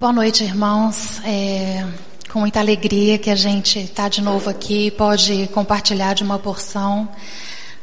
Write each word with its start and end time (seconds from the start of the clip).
Boa 0.00 0.14
noite, 0.14 0.44
irmãos. 0.44 1.20
É 1.26 1.86
com 2.32 2.40
muita 2.40 2.58
alegria 2.58 3.18
que 3.18 3.28
a 3.28 3.34
gente 3.34 3.78
está 3.80 4.08
de 4.08 4.22
novo 4.22 4.48
aqui 4.48 4.86
e 4.86 4.90
pode 4.90 5.46
compartilhar 5.48 6.14
de 6.14 6.22
uma 6.22 6.38
porção 6.38 7.06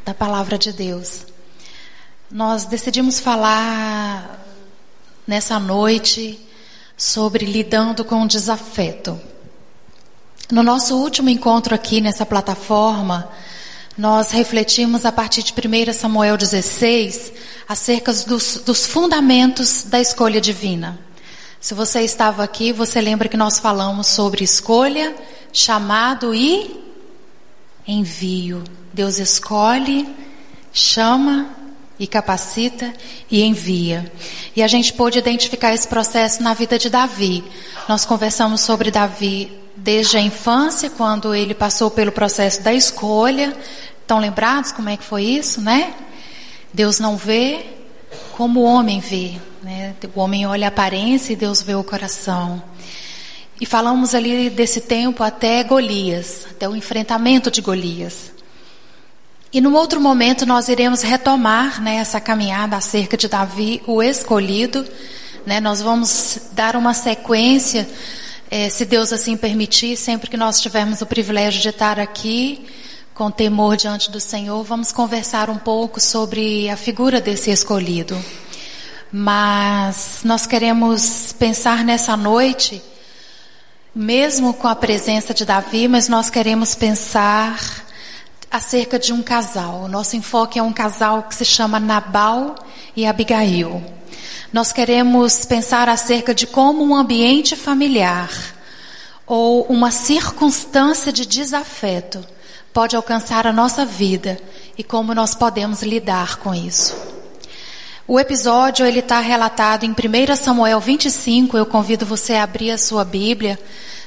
da 0.04 0.16
palavra 0.16 0.58
de 0.58 0.74
Deus. 0.74 1.28
Nós 2.32 2.66
decidimos 2.66 3.20
falar 3.20 4.44
nessa 5.28 5.60
noite 5.60 6.40
sobre 6.98 7.46
lidando 7.46 8.04
com 8.04 8.24
o 8.24 8.28
desafeto. 8.28 9.22
No 10.52 10.64
nosso 10.64 10.98
último 10.98 11.30
encontro 11.30 11.76
aqui 11.76 12.02
nessa 12.02 12.26
plataforma, 12.26 13.30
nós 13.96 14.32
refletimos 14.32 15.06
a 15.06 15.12
partir 15.12 15.44
de 15.44 15.54
1 15.54 15.94
Samuel 15.94 16.36
16 16.36 17.32
acerca 17.70 18.12
dos, 18.12 18.64
dos 18.66 18.88
fundamentos 18.88 19.84
da 19.84 20.02
escolha 20.02 20.42
divina. 20.42 21.06
Se 21.68 21.74
você 21.74 22.00
estava 22.00 22.46
aqui, 22.46 22.72
você 22.72 23.02
lembra 23.02 23.28
que 23.28 23.36
nós 23.36 23.60
falamos 23.60 24.08
sobre 24.08 24.42
escolha, 24.42 25.14
chamado 25.52 26.34
e 26.34 26.80
envio. 27.86 28.64
Deus 28.94 29.20
escolhe, 29.20 30.08
chama 30.72 31.50
e 32.00 32.08
capacita 32.08 32.94
e 33.30 33.44
envia. 33.44 34.10
E 34.56 34.64
a 34.64 34.68
gente 34.70 34.94
pôde 34.94 35.20
identificar 35.20 35.74
esse 35.74 35.90
processo 35.90 36.42
na 36.42 36.54
vida 36.54 36.80
de 36.80 36.90
Davi. 36.90 37.44
Nós 37.86 38.06
conversamos 38.06 38.62
sobre 38.62 38.90
Davi 38.90 39.52
desde 39.76 40.16
a 40.16 40.22
infância, 40.22 40.90
quando 40.90 41.36
ele 41.36 41.54
passou 41.54 41.92
pelo 41.92 42.14
processo 42.14 42.62
da 42.62 42.74
escolha. 42.74 43.54
Estão 44.00 44.20
lembrados 44.20 44.72
como 44.72 44.88
é 44.88 44.96
que 44.96 45.04
foi 45.04 45.24
isso, 45.24 45.60
né? 45.60 45.94
Deus 46.74 46.98
não 46.98 47.18
vê 47.18 47.77
como 48.34 48.62
o 48.62 48.64
homem 48.64 49.00
vê. 49.00 49.34
Né? 49.62 49.96
O 50.16 50.20
homem 50.20 50.46
olha 50.46 50.68
a 50.68 50.70
aparência 50.70 51.34
e 51.34 51.36
Deus 51.36 51.62
vê 51.62 51.76
o 51.76 51.84
coração. 51.84 52.62
E 53.60 53.66
falamos 53.66 54.14
ali 54.14 54.50
desse 54.50 54.82
tempo 54.82 55.24
até 55.24 55.64
Golias, 55.64 56.46
até 56.52 56.70
o 56.70 56.76
enfrentamento 56.76 57.50
de 57.50 57.62
Golias. 57.62 58.32
E 59.52 59.60
num 59.60 59.74
outro 59.74 60.00
momento 60.00 60.46
nós 60.46 60.68
iremos 60.68 61.02
retomar 61.02 61.82
né, 61.82 61.96
essa 61.96 62.20
caminhada 62.20 62.76
acerca 62.76 63.18
de 63.18 63.28
Davi, 63.28 63.82
o 63.88 64.04
escolhido. 64.04 64.86
Né? 65.46 65.60
Nós 65.60 65.82
vamos 65.82 66.50
dar 66.52 66.76
uma 66.76 66.94
sequência, 66.94 67.88
é, 68.52 68.70
se 68.70 68.86
Deus 68.86 69.12
assim 69.12 69.36
permitir, 69.36 69.98
sempre 69.98 70.30
que 70.30 70.38
nós 70.38 70.62
tivermos 70.62 71.02
o 71.02 71.06
privilégio 71.06 71.62
de 71.62 71.70
estar 71.70 72.00
aqui, 72.00 72.66
com 73.18 73.32
temor 73.32 73.76
diante 73.76 74.12
do 74.12 74.20
Senhor, 74.20 74.64
vamos 74.64 74.92
conversar 74.92 75.50
um 75.50 75.58
pouco 75.58 76.00
sobre 76.00 76.70
a 76.70 76.78
figura 76.78 77.20
desse 77.20 77.50
escolhido. 77.50 78.16
Mas 79.12 80.20
nós 80.24 80.46
queremos 80.46 81.34
pensar 81.34 81.84
nessa 81.84 82.16
noite, 82.16 82.80
mesmo 83.96 84.54
com 84.54 84.68
a 84.68 84.76
presença 84.76 85.34
de 85.34 85.46
Davi, 85.46 85.88
mas 85.88 86.08
nós 86.08 86.30
queremos 86.30 86.76
pensar 86.76 87.60
acerca 88.52 89.00
de 89.00 89.12
um 89.12 89.24
casal. 89.24 89.86
O 89.86 89.88
nosso 89.88 90.16
enfoque 90.16 90.60
é 90.60 90.62
um 90.62 90.72
casal 90.72 91.24
que 91.24 91.34
se 91.34 91.44
chama 91.44 91.80
Nabal 91.80 92.56
e 92.96 93.08
Abigail. 93.08 93.84
Nós 94.54 94.72
queremos 94.72 95.44
pensar 95.44 95.90
acerca 95.90 96.36
de 96.36 96.46
como 96.46 96.84
um 96.84 96.96
ambiente 96.96 97.56
familiar 97.56 98.30
ou 99.26 99.64
uma 99.64 99.90
circunstância 99.90 101.12
de 101.12 101.26
desafeto 101.26 102.37
pode 102.74 102.96
alcançar 102.96 103.48
a 103.48 103.54
nossa 103.54 103.86
vida 103.86 104.40
e 104.78 104.84
como 104.84 105.14
nós 105.14 105.34
podemos 105.34 105.82
lidar 105.82 106.38
com 106.38 106.54
isso. 106.54 106.96
O 108.08 108.18
episódio 108.18 108.86
ele 108.86 109.00
está 109.00 109.20
relatado 109.20 109.84
em 109.84 109.92
1 109.92 110.36
Samuel 110.38 110.80
25. 110.80 111.58
Eu 111.58 111.66
convido 111.66 112.06
você 112.06 112.36
a 112.36 112.44
abrir 112.44 112.72
a 112.72 112.78
sua 112.78 113.04
Bíblia. 113.04 113.60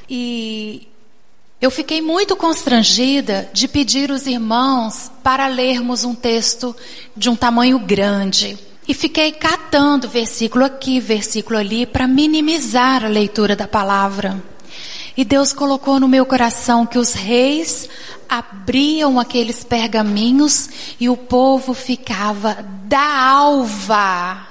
E 0.08 0.88
eu 1.60 1.70
fiquei 1.70 2.00
muito 2.00 2.34
constrangida 2.34 3.50
de 3.52 3.68
pedir 3.68 4.10
os 4.10 4.26
irmãos 4.26 5.10
para 5.22 5.46
lermos 5.46 6.02
um 6.02 6.14
texto 6.14 6.74
de 7.14 7.28
um 7.28 7.36
tamanho 7.36 7.78
grande. 7.78 8.58
E 8.88 8.94
fiquei 8.94 9.32
catando 9.32 10.08
versículo 10.08 10.64
aqui, 10.64 10.98
versículo 10.98 11.58
ali, 11.58 11.84
para 11.84 12.08
minimizar 12.08 13.04
a 13.04 13.08
leitura 13.08 13.54
da 13.54 13.68
palavra. 13.68 14.42
E 15.14 15.24
Deus 15.24 15.52
colocou 15.52 16.00
no 16.00 16.08
meu 16.08 16.24
coração 16.24 16.86
que 16.86 16.98
os 16.98 17.12
reis 17.12 17.86
abriam 18.30 19.18
aqueles 19.18 19.64
pergaminhos 19.64 20.70
e 21.00 21.08
o 21.08 21.16
povo 21.16 21.74
ficava 21.74 22.64
da 22.84 23.20
alva 23.28 24.46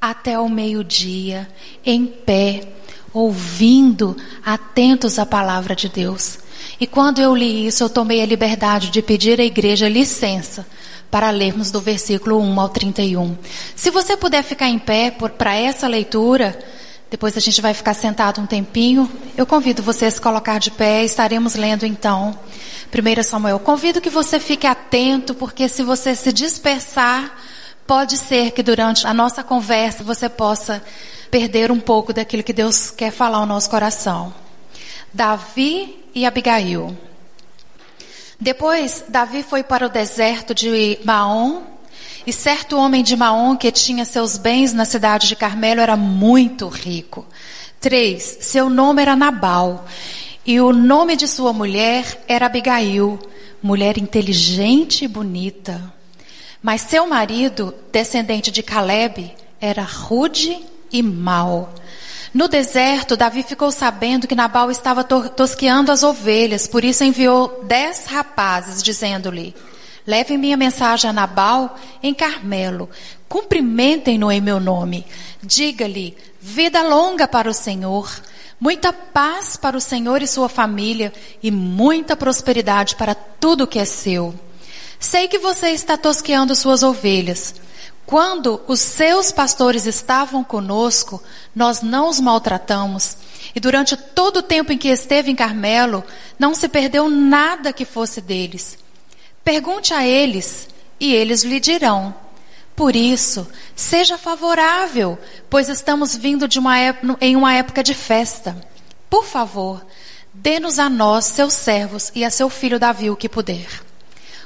até 0.00 0.38
o 0.38 0.48
meio-dia, 0.48 1.48
em 1.84 2.06
pé, 2.06 2.68
ouvindo, 3.12 4.16
atentos 4.44 5.18
à 5.18 5.26
palavra 5.26 5.74
de 5.74 5.88
Deus. 5.88 6.38
E 6.80 6.86
quando 6.86 7.20
eu 7.20 7.34
li 7.34 7.66
isso, 7.66 7.82
eu 7.82 7.90
tomei 7.90 8.22
a 8.22 8.26
liberdade 8.26 8.90
de 8.90 9.02
pedir 9.02 9.40
à 9.40 9.44
igreja 9.44 9.88
licença 9.88 10.64
para 11.10 11.30
lermos 11.30 11.70
do 11.70 11.80
versículo 11.80 12.38
1 12.40 12.60
ao 12.60 12.68
31. 12.68 13.36
Se 13.74 13.90
você 13.90 14.16
puder 14.16 14.44
ficar 14.44 14.68
em 14.68 14.78
pé 14.78 15.10
para 15.10 15.54
essa 15.56 15.88
leitura, 15.88 16.58
depois 17.10 17.36
a 17.36 17.40
gente 17.40 17.60
vai 17.62 17.72
ficar 17.72 17.94
sentado 17.94 18.40
um 18.40 18.46
tempinho. 18.46 19.10
Eu 19.36 19.46
convido 19.46 19.82
você 19.82 20.06
a 20.06 20.12
colocar 20.20 20.58
de 20.58 20.70
pé, 20.70 21.04
estaremos 21.04 21.54
lendo 21.54 21.86
então 21.86 22.38
1 22.92 23.22
Samuel. 23.22 23.58
Convido 23.58 24.00
que 24.00 24.10
você 24.10 24.40
fique 24.40 24.66
atento, 24.66 25.34
porque 25.34 25.68
se 25.68 25.82
você 25.82 26.14
se 26.14 26.32
dispersar, 26.32 27.36
pode 27.86 28.16
ser 28.16 28.52
que 28.52 28.62
durante 28.62 29.06
a 29.06 29.14
nossa 29.14 29.42
conversa 29.42 30.02
você 30.02 30.28
possa 30.28 30.82
perder 31.30 31.70
um 31.70 31.80
pouco 31.80 32.12
daquilo 32.12 32.42
que 32.42 32.52
Deus 32.52 32.90
quer 32.90 33.10
falar 33.10 33.38
ao 33.38 33.46
nosso 33.46 33.68
coração. 33.68 34.32
Davi 35.12 36.04
e 36.14 36.24
Abigail. 36.24 36.96
Depois, 38.40 39.04
Davi 39.08 39.42
foi 39.42 39.62
para 39.62 39.86
o 39.86 39.88
deserto 39.88 40.54
de 40.54 40.98
Maom, 41.04 41.62
e 42.26 42.32
certo 42.32 42.76
homem 42.76 43.02
de 43.02 43.16
Maom 43.16 43.56
que 43.56 43.70
tinha 43.70 44.04
seus 44.04 44.38
bens 44.38 44.72
na 44.72 44.84
cidade 44.84 45.28
de 45.28 45.36
Carmelo 45.36 45.80
era 45.80 45.96
muito 45.96 46.68
rico. 46.68 47.26
Três, 47.80 48.38
seu 48.40 48.70
nome 48.70 49.02
era 49.02 49.14
Nabal. 49.14 49.84
E 50.46 50.60
o 50.60 50.74
nome 50.74 51.16
de 51.16 51.26
sua 51.26 51.54
mulher 51.54 52.22
era 52.28 52.46
Abigail, 52.46 53.18
mulher 53.62 53.96
inteligente 53.96 55.06
e 55.06 55.08
bonita. 55.08 55.92
Mas 56.62 56.82
seu 56.82 57.06
marido, 57.06 57.74
descendente 57.90 58.50
de 58.50 58.62
Caleb, 58.62 59.34
era 59.58 59.82
rude 59.82 60.58
e 60.92 61.02
mau. 61.02 61.72
No 62.34 62.46
deserto, 62.46 63.16
Davi 63.16 63.42
ficou 63.42 63.70
sabendo 63.70 64.26
que 64.26 64.34
Nabal 64.34 64.70
estava 64.70 65.02
tosqueando 65.02 65.90
as 65.90 66.02
ovelhas, 66.02 66.66
por 66.66 66.84
isso 66.84 67.04
enviou 67.04 67.64
dez 67.64 68.04
rapazes, 68.04 68.82
dizendo-lhe: 68.82 69.54
Levem 70.06 70.36
minha 70.36 70.58
mensagem 70.58 71.08
a 71.08 71.12
Nabal 71.12 71.78
em 72.02 72.12
Carmelo, 72.12 72.90
cumprimentem-no 73.30 74.30
em 74.30 74.42
meu 74.42 74.60
nome. 74.60 75.06
Diga-lhe: 75.42 76.14
vida 76.38 76.82
longa 76.82 77.26
para 77.26 77.48
o 77.48 77.54
Senhor 77.54 78.10
muita 78.64 78.94
paz 78.94 79.58
para 79.58 79.76
o 79.76 79.80
Senhor 79.80 80.22
e 80.22 80.26
sua 80.26 80.48
família 80.48 81.12
e 81.42 81.50
muita 81.50 82.16
prosperidade 82.16 82.96
para 82.96 83.14
tudo 83.14 83.66
que 83.66 83.78
é 83.78 83.84
seu. 83.84 84.34
Sei 84.98 85.28
que 85.28 85.38
você 85.38 85.68
está 85.68 85.98
tosqueando 85.98 86.56
suas 86.56 86.82
ovelhas. 86.82 87.56
Quando 88.06 88.62
os 88.66 88.80
seus 88.80 89.30
pastores 89.30 89.84
estavam 89.84 90.42
conosco, 90.42 91.22
nós 91.54 91.82
não 91.82 92.08
os 92.08 92.18
maltratamos. 92.18 93.18
E 93.54 93.60
durante 93.60 93.98
todo 93.98 94.38
o 94.38 94.42
tempo 94.42 94.72
em 94.72 94.78
que 94.78 94.88
esteve 94.88 95.30
em 95.30 95.36
Carmelo, 95.36 96.02
não 96.38 96.54
se 96.54 96.66
perdeu 96.66 97.06
nada 97.10 97.70
que 97.70 97.84
fosse 97.84 98.22
deles. 98.22 98.78
Pergunte 99.44 99.92
a 99.92 100.06
eles, 100.06 100.68
e 100.98 101.12
eles 101.12 101.44
lhe 101.44 101.60
dirão. 101.60 102.14
Por 102.76 102.96
isso, 102.96 103.46
seja 103.76 104.18
favorável, 104.18 105.18
pois 105.48 105.68
estamos 105.68 106.16
vindo 106.16 106.48
uma 106.58 106.76
época, 106.76 107.16
em 107.20 107.36
uma 107.36 107.54
época 107.54 107.82
de 107.82 107.94
festa. 107.94 108.56
Por 109.08 109.24
favor, 109.24 109.84
dê-nos 110.32 110.80
a 110.80 110.90
nós, 110.90 111.26
seus 111.26 111.52
servos, 111.52 112.10
e 112.14 112.24
a 112.24 112.30
seu 112.30 112.50
filho 112.50 112.80
Davi 112.80 113.10
o 113.10 113.16
que 113.16 113.28
puder. 113.28 113.68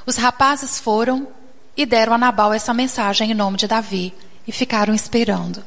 Os 0.05 0.15
rapazes 0.15 0.79
foram 0.79 1.27
e 1.75 1.85
deram 1.85 2.13
a 2.13 2.17
Nabal 2.17 2.53
essa 2.53 2.73
mensagem 2.73 3.31
em 3.31 3.33
nome 3.33 3.57
de 3.57 3.67
Davi 3.67 4.13
e 4.47 4.51
ficaram 4.51 4.93
esperando. 4.93 5.63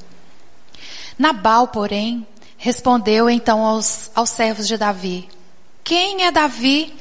Nabal, 1.18 1.68
porém, 1.68 2.26
respondeu 2.56 3.28
então 3.28 3.60
aos, 3.60 4.10
aos 4.14 4.30
servos 4.30 4.68
de 4.68 4.76
Davi: 4.76 5.28
Quem 5.82 6.24
é 6.24 6.30
Davi? 6.30 6.94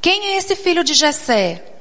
Quem 0.00 0.34
é 0.34 0.36
esse 0.36 0.54
filho 0.54 0.84
de 0.84 0.92
Jessé? 0.92 1.75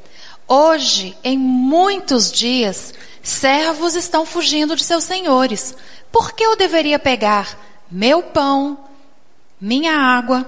Hoje, 0.47 1.17
em 1.23 1.37
muitos 1.37 2.31
dias, 2.31 2.93
Servos 3.25 3.95
estão 3.95 4.23
fugindo 4.23 4.75
de 4.75 4.83
seus 4.83 5.03
senhores. 5.03 5.75
Por 6.11 6.33
que 6.33 6.43
eu 6.43 6.55
deveria 6.55 6.99
pegar 6.99 7.57
meu 7.89 8.21
pão, 8.21 8.77
minha 9.59 9.97
água 9.97 10.47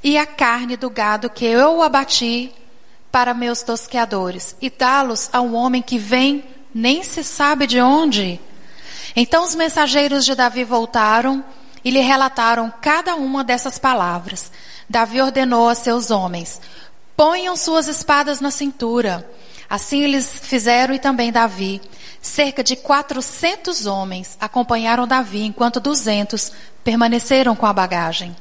e 0.00 0.16
a 0.16 0.24
carne 0.24 0.76
do 0.76 0.88
gado 0.88 1.28
que 1.28 1.44
eu 1.44 1.82
abati 1.82 2.54
para 3.10 3.34
meus 3.34 3.64
tosqueadores 3.64 4.54
e 4.62 4.70
dá-los 4.70 5.28
a 5.32 5.40
um 5.40 5.56
homem 5.56 5.82
que 5.82 5.98
vem 5.98 6.44
nem 6.72 7.02
se 7.02 7.24
sabe 7.24 7.66
de 7.66 7.80
onde? 7.80 8.40
Então 9.16 9.42
os 9.42 9.56
mensageiros 9.56 10.24
de 10.24 10.36
Davi 10.36 10.62
voltaram 10.62 11.44
e 11.84 11.90
lhe 11.90 12.00
relataram 12.00 12.72
cada 12.80 13.16
uma 13.16 13.42
dessas 13.42 13.76
palavras. 13.76 14.52
Davi 14.88 15.20
ordenou 15.20 15.68
a 15.68 15.74
seus 15.74 16.12
homens: 16.12 16.60
ponham 17.16 17.56
suas 17.56 17.88
espadas 17.88 18.40
na 18.40 18.50
cintura. 18.50 19.28
Assim 19.68 20.02
eles 20.02 20.40
fizeram 20.42 20.94
e 20.94 20.98
também 20.98 21.32
Davi. 21.32 21.80
Cerca 22.20 22.62
de 22.62 22.76
400 22.76 23.86
homens 23.86 24.36
acompanharam 24.40 25.06
Davi, 25.06 25.42
enquanto 25.42 25.80
200 25.80 26.52
permaneceram 26.82 27.54
com 27.54 27.66
a 27.66 27.72
bagagem. 27.72 28.34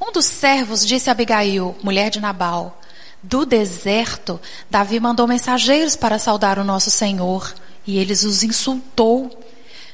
Um 0.00 0.12
dos 0.12 0.26
servos 0.26 0.86
disse 0.86 1.08
a 1.08 1.12
Abigail, 1.12 1.76
mulher 1.82 2.10
de 2.10 2.20
Nabal: 2.20 2.80
Do 3.22 3.46
deserto, 3.46 4.40
Davi 4.68 4.98
mandou 4.98 5.26
mensageiros 5.26 5.96
para 5.96 6.18
saudar 6.18 6.58
o 6.58 6.64
nosso 6.64 6.90
Senhor, 6.90 7.54
e 7.86 7.98
eles 7.98 8.24
os 8.24 8.42
insultou. 8.42 9.30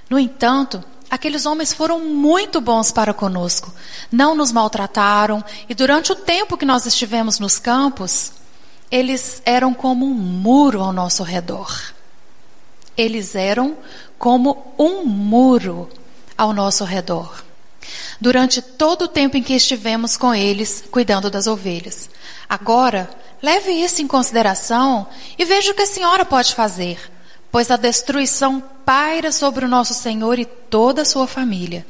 No 0.09 0.19
entanto, 0.19 0.83
aqueles 1.11 1.47
homens 1.47 1.73
foram 1.73 2.01
muito 2.01 2.61
bons 2.61 2.91
para 2.91 3.15
conosco. 3.15 3.73
Não 4.11 4.35
nos 4.35 4.53
maltrataram 4.53 5.45
e 5.69 5.75
durante 5.75 6.13
o 6.13 6.17
tempo 6.17 6.57
que 6.57 6.65
nós 6.65 6.87
estivemos 6.87 7.39
nos 7.39 7.59
campos, 7.59 8.33
eles 8.91 9.43
eram 9.45 9.75
como 9.75 10.07
um 10.07 10.15
muro 10.15 10.81
ao 10.83 10.93
nosso 10.93 11.23
redor. 11.23 11.93
Eles 12.97 13.35
eram 13.35 13.77
como 14.19 14.73
um 14.79 15.05
muro 15.05 15.89
ao 16.37 16.53
nosso 16.53 16.85
redor. 16.85 17.45
Durante 18.21 18.61
todo 18.63 19.03
o 19.03 19.09
tempo 19.09 19.37
em 19.37 19.43
que 19.43 19.55
estivemos 19.55 20.17
com 20.17 20.35
eles, 20.35 20.85
cuidando 20.91 21.31
das 21.31 21.47
ovelhas. 21.47 22.09
Agora, 22.49 23.09
leve 23.43 23.71
isso 23.71 24.01
em 24.03 24.07
consideração 24.07 25.07
e 25.39 25.45
veja 25.45 25.71
o 25.71 25.75
que 25.75 25.83
a 25.83 25.87
senhora 25.87 26.25
pode 26.25 26.55
fazer 26.55 27.16
pois 27.57 27.71
a 27.71 27.79
destruição 27.79 28.63
paira 28.85 29.33
sobre 29.33 29.65
o 29.65 29.69
nosso 29.69 29.95
Senhor 29.95 30.39
e 30.39 30.45
toda 30.45 31.01
a 31.01 31.05
sua 31.07 31.27
família. 31.27 31.87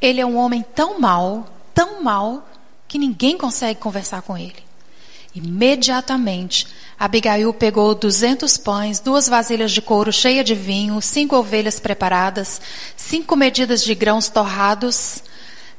Ele 0.00 0.20
é 0.20 0.26
um 0.26 0.36
homem 0.36 0.64
tão 0.74 0.98
mau, 0.98 1.46
tão 1.72 2.02
mau, 2.02 2.44
que 2.88 2.98
ninguém 2.98 3.38
consegue 3.38 3.78
conversar 3.78 4.22
com 4.22 4.36
ele. 4.36 4.56
Imediatamente, 5.32 6.66
Abigail 6.98 7.54
pegou 7.54 7.94
duzentos 7.94 8.56
pães, 8.56 8.98
duas 8.98 9.28
vasilhas 9.28 9.70
de 9.70 9.80
couro 9.80 10.12
cheia 10.12 10.42
de 10.42 10.56
vinho, 10.56 11.00
cinco 11.00 11.36
ovelhas 11.36 11.78
preparadas, 11.78 12.60
cinco 12.96 13.36
medidas 13.36 13.84
de 13.84 13.94
grãos 13.94 14.28
torrados, 14.28 15.22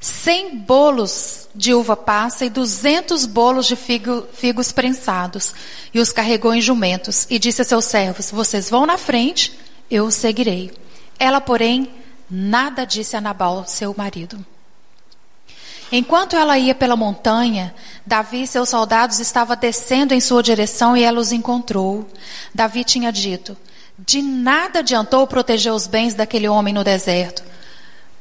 cem 0.07 0.57
bolos 0.57 1.48
de 1.54 1.74
uva 1.74 1.95
passa 1.95 2.45
e 2.45 2.50
duzentos 2.50 3.25
bolos 3.25 3.65
de 3.65 3.75
figo, 3.75 4.25
figos 4.33 4.71
prensados, 4.71 5.54
e 5.94 6.00
os 6.00 6.12
carregou 6.12 6.54
em 6.54 6.62
jumentos, 6.62 7.27
e 7.30 7.38
disse 7.38 7.62
a 7.62 7.65
seus 7.65 7.86
servos: 7.86 8.31
Vocês 8.31 8.69
vão 8.69 8.86
na 8.86 8.98
frente, 8.98 9.57
eu 9.92 10.06
os 10.06 10.15
seguirei. 10.15 10.71
Ela, 11.19 11.42
porém, 11.42 11.92
nada 12.30 12.86
disse 12.86 13.15
a 13.15 13.21
Nabal, 13.21 13.65
seu 13.68 13.94
marido. 13.98 14.44
Enquanto 15.92 16.36
ela 16.36 16.57
ia 16.57 16.75
pela 16.75 16.95
montanha, 16.95 17.74
Davi 18.06 18.44
e 18.44 18.48
seus 18.48 18.69
soldados 18.69 19.19
estavam 19.19 19.56
descendo 19.56 20.13
em 20.13 20.19
sua 20.19 20.44
direção 20.44 20.98
e 20.98 21.04
ela 21.04 21.19
os 21.19 21.31
encontrou. 21.31 22.07
Davi 22.54 22.83
tinha 22.83 23.12
dito: 23.12 23.57
De 23.98 24.21
nada 24.21 24.80
adiantou 24.80 25.25
proteger 25.27 25.74
os 25.74 25.88
bens 25.88 26.13
daquele 26.13 26.48
homem 26.48 26.74
no 26.74 26.83
deserto 26.83 27.56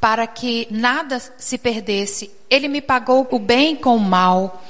para 0.01 0.27
que 0.27 0.67
nada 0.71 1.21
se 1.39 1.59
perdesse. 1.59 2.31
Ele 2.49 2.69
me 2.69 2.81
pagou 2.81 3.27
o 3.31 3.39
bem 3.39 3.77
com 3.77 3.97
o 3.97 4.01
mal. 4.01 4.63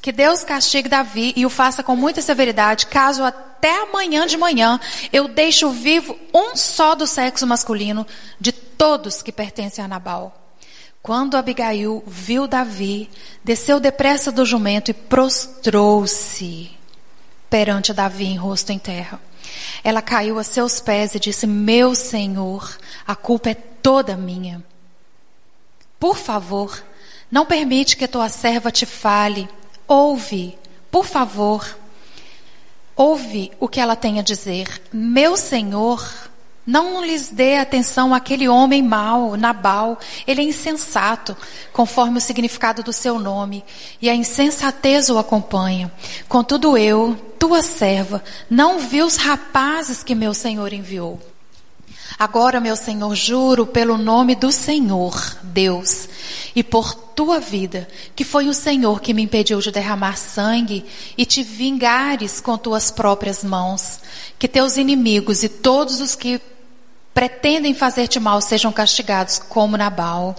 Que 0.00 0.10
Deus 0.10 0.42
castigue 0.42 0.88
Davi 0.88 1.32
e 1.36 1.46
o 1.46 1.50
faça 1.50 1.82
com 1.82 1.94
muita 1.94 2.20
severidade, 2.20 2.86
caso 2.86 3.22
até 3.22 3.82
amanhã 3.82 4.26
de 4.26 4.36
manhã 4.36 4.80
eu 5.12 5.28
deixe 5.28 5.64
vivo 5.68 6.18
um 6.34 6.56
só 6.56 6.96
do 6.96 7.06
sexo 7.06 7.46
masculino 7.46 8.04
de 8.40 8.50
todos 8.50 9.22
que 9.22 9.30
pertencem 9.30 9.84
a 9.84 9.86
Nabal. 9.86 10.36
Quando 11.00 11.36
Abigail 11.36 12.02
viu 12.06 12.46
Davi, 12.46 13.08
desceu 13.44 13.78
depressa 13.78 14.30
do 14.30 14.44
jumento 14.44 14.90
e 14.90 14.94
prostrou-se 14.94 16.70
perante 17.48 17.92
Davi 17.92 18.24
em 18.24 18.36
rosto 18.36 18.72
em 18.72 18.78
terra. 18.78 19.20
Ela 19.84 20.00
caiu 20.00 20.38
a 20.38 20.44
seus 20.44 20.80
pés 20.80 21.14
e 21.14 21.20
disse: 21.20 21.46
Meu 21.46 21.94
senhor, 21.94 22.78
a 23.06 23.14
culpa 23.14 23.50
é 23.50 23.54
toda 23.54 24.16
minha. 24.16 24.64
Por 26.02 26.16
favor, 26.16 26.82
não 27.30 27.46
permite 27.46 27.96
que 27.96 28.08
tua 28.08 28.28
serva 28.28 28.72
te 28.72 28.84
fale. 28.84 29.48
Ouve, 29.86 30.58
por 30.90 31.06
favor. 31.06 31.78
Ouve 32.96 33.52
o 33.60 33.68
que 33.68 33.78
ela 33.78 33.94
tem 33.94 34.18
a 34.18 34.22
dizer. 34.22 34.82
Meu 34.92 35.36
Senhor, 35.36 36.04
não 36.66 37.04
lhes 37.04 37.28
dê 37.28 37.56
atenção 37.56 38.12
àquele 38.12 38.48
homem 38.48 38.82
mau, 38.82 39.36
Nabal. 39.36 39.96
Ele 40.26 40.40
é 40.40 40.44
insensato, 40.44 41.36
conforme 41.72 42.18
o 42.18 42.20
significado 42.20 42.82
do 42.82 42.92
seu 42.92 43.16
nome, 43.20 43.64
e 44.00 44.10
a 44.10 44.14
insensatez 44.16 45.08
o 45.08 45.18
acompanha. 45.18 45.92
Contudo, 46.28 46.76
eu, 46.76 47.14
tua 47.38 47.62
serva, 47.62 48.24
não 48.50 48.80
vi 48.80 49.02
os 49.02 49.14
rapazes 49.14 50.02
que 50.02 50.16
meu 50.16 50.34
Senhor 50.34 50.72
enviou. 50.72 51.31
Agora, 52.22 52.60
meu 52.60 52.76
Senhor, 52.76 53.12
juro 53.16 53.66
pelo 53.66 53.98
nome 53.98 54.36
do 54.36 54.52
Senhor, 54.52 55.12
Deus, 55.42 56.08
e 56.54 56.62
por 56.62 56.94
tua 56.94 57.40
vida, 57.40 57.88
que 58.14 58.22
foi 58.22 58.48
o 58.48 58.54
Senhor 58.54 59.00
que 59.00 59.12
me 59.12 59.22
impediu 59.22 59.58
de 59.58 59.72
derramar 59.72 60.16
sangue 60.16 60.84
e 61.18 61.26
te 61.26 61.42
vingares 61.42 62.40
com 62.40 62.56
tuas 62.56 62.92
próprias 62.92 63.42
mãos, 63.42 63.98
que 64.38 64.46
teus 64.46 64.76
inimigos 64.76 65.42
e 65.42 65.48
todos 65.48 66.00
os 66.00 66.14
que 66.14 66.40
pretendem 67.12 67.74
fazer-te 67.74 68.20
mal 68.20 68.40
sejam 68.40 68.70
castigados 68.70 69.40
como 69.40 69.76
Nabal. 69.76 70.36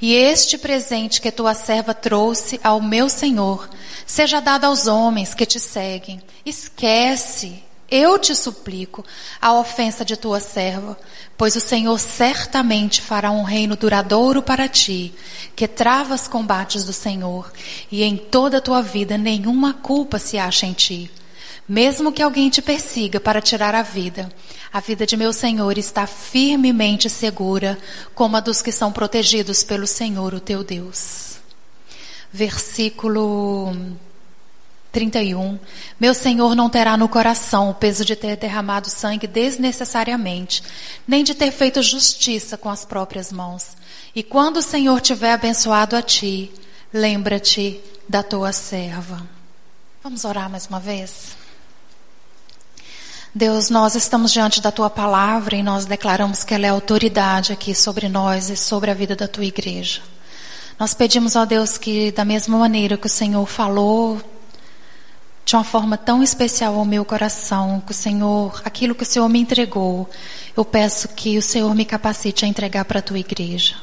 E 0.00 0.12
este 0.16 0.58
presente 0.58 1.20
que 1.20 1.30
tua 1.30 1.54
serva 1.54 1.94
trouxe 1.94 2.58
ao 2.64 2.80
meu 2.82 3.08
Senhor 3.08 3.70
seja 4.04 4.40
dado 4.40 4.64
aos 4.64 4.88
homens 4.88 5.34
que 5.34 5.46
te 5.46 5.60
seguem. 5.60 6.20
Esquece 6.44 7.62
eu 7.92 8.18
te 8.18 8.34
suplico 8.34 9.04
a 9.38 9.52
ofensa 9.52 10.02
de 10.02 10.16
tua 10.16 10.40
serva, 10.40 10.98
pois 11.36 11.54
o 11.56 11.60
Senhor 11.60 11.98
certamente 12.00 13.02
fará 13.02 13.30
um 13.30 13.42
reino 13.42 13.76
duradouro 13.76 14.42
para 14.42 14.66
ti, 14.66 15.12
que 15.54 15.68
trava 15.68 16.14
os 16.14 16.26
combates 16.26 16.86
do 16.86 16.92
Senhor, 16.92 17.52
e 17.90 18.02
em 18.02 18.16
toda 18.16 18.56
a 18.56 18.60
tua 18.62 18.80
vida 18.80 19.18
nenhuma 19.18 19.74
culpa 19.74 20.18
se 20.18 20.38
acha 20.38 20.64
em 20.64 20.72
ti. 20.72 21.10
Mesmo 21.68 22.10
que 22.10 22.22
alguém 22.22 22.48
te 22.48 22.62
persiga 22.62 23.20
para 23.20 23.42
tirar 23.42 23.74
a 23.74 23.82
vida, 23.82 24.32
a 24.72 24.80
vida 24.80 25.04
de 25.04 25.14
meu 25.14 25.32
Senhor 25.34 25.76
está 25.76 26.06
firmemente 26.06 27.10
segura, 27.10 27.78
como 28.14 28.38
a 28.38 28.40
dos 28.40 28.62
que 28.62 28.72
são 28.72 28.90
protegidos 28.90 29.62
pelo 29.62 29.86
Senhor, 29.86 30.32
o 30.32 30.40
teu 30.40 30.64
Deus. 30.64 31.36
Versículo 32.32 33.76
31. 34.92 35.58
Meu 35.98 36.12
Senhor 36.12 36.54
não 36.54 36.68
terá 36.68 36.96
no 36.96 37.08
coração 37.08 37.70
o 37.70 37.74
peso 37.74 38.04
de 38.04 38.14
ter 38.14 38.36
derramado 38.36 38.90
sangue 38.90 39.26
desnecessariamente, 39.26 40.62
nem 41.08 41.24
de 41.24 41.34
ter 41.34 41.50
feito 41.50 41.82
justiça 41.82 42.58
com 42.58 42.68
as 42.68 42.84
próprias 42.84 43.32
mãos. 43.32 43.76
E 44.14 44.22
quando 44.22 44.58
o 44.58 44.62
Senhor 44.62 45.00
tiver 45.00 45.32
abençoado 45.32 45.96
a 45.96 46.02
ti, 46.02 46.52
lembra-te 46.92 47.80
da 48.06 48.22
tua 48.22 48.52
serva. 48.52 49.26
Vamos 50.04 50.24
orar 50.24 50.50
mais 50.50 50.66
uma 50.66 50.78
vez? 50.78 51.36
Deus, 53.34 53.70
nós 53.70 53.94
estamos 53.94 54.30
diante 54.30 54.60
da 54.60 54.70
tua 54.70 54.90
palavra 54.90 55.56
e 55.56 55.62
nós 55.62 55.86
declaramos 55.86 56.44
que 56.44 56.52
ela 56.52 56.66
é 56.66 56.68
autoridade 56.68 57.50
aqui 57.50 57.74
sobre 57.74 58.06
nós 58.10 58.50
e 58.50 58.56
sobre 58.58 58.90
a 58.90 58.94
vida 58.94 59.16
da 59.16 59.26
tua 59.26 59.46
igreja. 59.46 60.02
Nós 60.78 60.92
pedimos, 60.92 61.34
ó 61.34 61.46
Deus, 61.46 61.78
que 61.78 62.12
da 62.12 62.26
mesma 62.26 62.58
maneira 62.58 62.98
que 62.98 63.06
o 63.06 63.10
Senhor 63.10 63.46
falou 63.46 64.20
de 65.52 65.56
uma 65.56 65.64
forma 65.64 65.98
tão 65.98 66.22
especial 66.22 66.76
ao 66.76 66.84
meu 66.86 67.04
coração, 67.04 67.78
que 67.84 67.92
o 67.92 67.94
Senhor, 67.94 68.62
aquilo 68.64 68.94
que 68.94 69.02
o 69.02 69.06
Senhor 69.06 69.28
me 69.28 69.38
entregou, 69.38 70.08
eu 70.56 70.64
peço 70.64 71.08
que 71.08 71.36
o 71.36 71.42
Senhor 71.42 71.74
me 71.74 71.84
capacite 71.84 72.46
a 72.46 72.48
entregar 72.48 72.86
para 72.86 73.00
a 73.00 73.02
tua 73.02 73.18
igreja. 73.18 73.76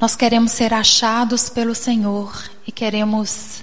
Nós 0.00 0.16
queremos 0.16 0.50
ser 0.50 0.74
achados 0.74 1.48
pelo 1.48 1.76
Senhor 1.76 2.50
e 2.66 2.72
queremos, 2.72 3.62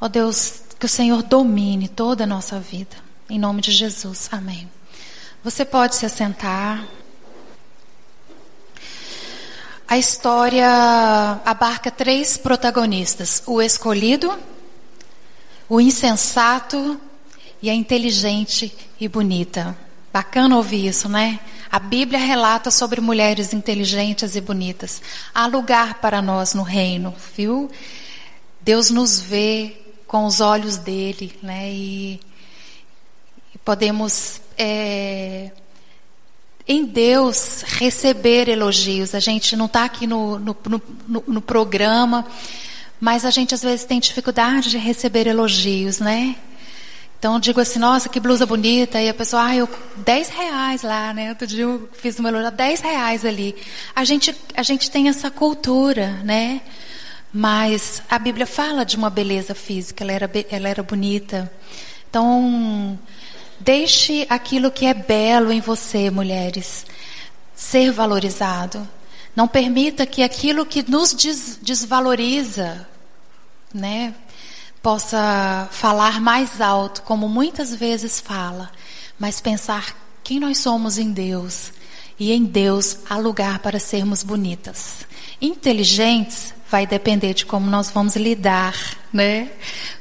ó 0.00 0.08
Deus, 0.08 0.62
que 0.80 0.86
o 0.86 0.88
Senhor 0.88 1.22
domine 1.22 1.88
toda 1.88 2.24
a 2.24 2.26
nossa 2.26 2.58
vida. 2.58 2.96
Em 3.28 3.38
nome 3.38 3.60
de 3.60 3.70
Jesus. 3.70 4.30
Amém. 4.32 4.66
Você 5.44 5.66
pode 5.66 5.94
se 5.94 6.06
assentar. 6.06 6.82
A 9.86 9.98
história 9.98 10.70
abarca 11.44 11.90
três 11.90 12.38
protagonistas: 12.38 13.42
o 13.46 13.60
escolhido, 13.60 14.32
o 15.72 15.80
insensato 15.80 17.00
e 17.62 17.70
a 17.70 17.74
inteligente 17.74 18.76
e 19.00 19.08
bonita. 19.08 19.74
Bacana 20.12 20.54
ouvir 20.54 20.88
isso, 20.88 21.08
né? 21.08 21.40
A 21.70 21.78
Bíblia 21.78 22.18
relata 22.18 22.70
sobre 22.70 23.00
mulheres 23.00 23.54
inteligentes 23.54 24.36
e 24.36 24.40
bonitas. 24.42 25.00
Há 25.34 25.46
lugar 25.46 25.94
para 25.94 26.20
nós 26.20 26.52
no 26.52 26.62
reino, 26.62 27.14
viu? 27.34 27.70
Deus 28.60 28.90
nos 28.90 29.18
vê 29.18 29.80
com 30.06 30.26
os 30.26 30.42
olhos 30.42 30.76
dele, 30.76 31.34
né? 31.42 31.72
E, 31.72 32.20
e 33.54 33.58
podemos 33.64 34.42
é, 34.58 35.52
em 36.68 36.84
Deus 36.84 37.62
receber 37.66 38.48
elogios. 38.48 39.14
A 39.14 39.20
gente 39.20 39.56
não 39.56 39.66
está 39.66 39.84
aqui 39.84 40.06
no, 40.06 40.38
no, 40.38 40.56
no, 41.08 41.24
no, 41.26 41.40
programa, 41.40 42.26
mas 43.02 43.24
a 43.24 43.30
gente 43.30 43.52
às 43.52 43.62
vezes 43.62 43.84
tem 43.84 43.98
dificuldade 43.98 44.70
de 44.70 44.78
receber 44.78 45.26
elogios, 45.26 45.98
né? 45.98 46.36
Então 47.18 47.34
eu 47.34 47.40
digo 47.40 47.60
assim, 47.60 47.80
nossa, 47.80 48.08
que 48.08 48.20
blusa 48.20 48.46
bonita, 48.46 49.02
e 49.02 49.08
a 49.08 49.14
pessoa, 49.14 49.44
ah, 49.44 49.56
eu, 49.56 49.68
10 49.96 50.28
reais 50.28 50.82
lá, 50.82 51.12
né? 51.12 51.30
Outro 51.30 51.44
dia 51.44 51.64
eu 51.64 51.88
fiz 51.94 52.20
uma 52.20 52.28
elogio, 52.28 52.52
10 52.52 52.80
reais 52.80 53.24
ali. 53.24 53.56
A 53.92 54.04
gente, 54.04 54.32
a 54.56 54.62
gente 54.62 54.88
tem 54.88 55.08
essa 55.08 55.32
cultura, 55.32 56.10
né? 56.22 56.60
Mas 57.32 58.00
a 58.08 58.20
Bíblia 58.20 58.46
fala 58.46 58.84
de 58.84 58.96
uma 58.96 59.10
beleza 59.10 59.52
física, 59.52 60.04
ela 60.04 60.12
era, 60.12 60.30
ela 60.48 60.68
era 60.68 60.82
bonita. 60.84 61.50
Então, 62.08 62.96
deixe 63.58 64.24
aquilo 64.30 64.70
que 64.70 64.86
é 64.86 64.94
belo 64.94 65.50
em 65.50 65.60
você, 65.60 66.08
mulheres, 66.08 66.86
ser 67.52 67.90
valorizado. 67.90 68.88
Não 69.34 69.48
permita 69.48 70.06
que 70.06 70.22
aquilo 70.22 70.64
que 70.64 70.88
nos 70.88 71.12
des 71.12 71.58
desvaloriza, 71.60 72.91
né, 73.72 74.14
possa 74.82 75.68
falar 75.70 76.20
mais 76.20 76.60
alto, 76.60 77.02
como 77.02 77.28
muitas 77.28 77.74
vezes 77.74 78.20
fala, 78.20 78.70
mas 79.18 79.40
pensar 79.40 79.96
quem 80.24 80.40
nós 80.40 80.58
somos 80.58 80.98
em 80.98 81.12
Deus. 81.12 81.72
E 82.18 82.32
em 82.32 82.44
Deus 82.44 82.98
há 83.08 83.16
lugar 83.16 83.58
para 83.58 83.80
sermos 83.80 84.22
bonitas. 84.22 85.06
Inteligentes 85.40 86.54
vai 86.70 86.86
depender 86.86 87.34
de 87.34 87.44
como 87.44 87.68
nós 87.68 87.90
vamos 87.90 88.16
lidar, 88.16 88.74
né? 89.12 89.50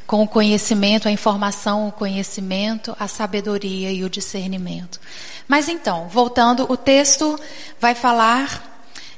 Com 0.06 0.24
o 0.24 0.28
conhecimento, 0.28 1.08
a 1.08 1.12
informação, 1.12 1.88
o 1.88 1.92
conhecimento, 1.92 2.96
a 3.00 3.08
sabedoria 3.08 3.92
e 3.92 4.04
o 4.04 4.10
discernimento. 4.10 5.00
Mas 5.48 5.68
então, 5.68 6.08
voltando, 6.10 6.72
o 6.72 6.78
texto 6.78 7.38
vai 7.80 7.96
falar, 7.96 8.71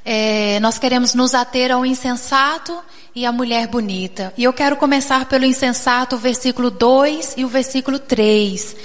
é, 0.06 0.60
nós 0.60 0.78
queremos 0.78 1.14
nos 1.14 1.34
ater 1.34 1.72
ao 1.72 1.86
insensato 1.86 2.78
e 3.16 3.26
à 3.26 3.32
mulher 3.32 3.68
bonita. 3.68 4.34
E 4.38 4.44
eu 4.44 4.52
quero 4.52 4.76
começar 4.76 5.26
pelo 5.26 5.46
insensato, 5.46 6.16
o 6.16 6.20
versículo 6.20 6.70
2 6.70 7.36
e 7.38 7.46
o 7.46 7.48
versículo 7.48 8.00
3, 8.00 8.76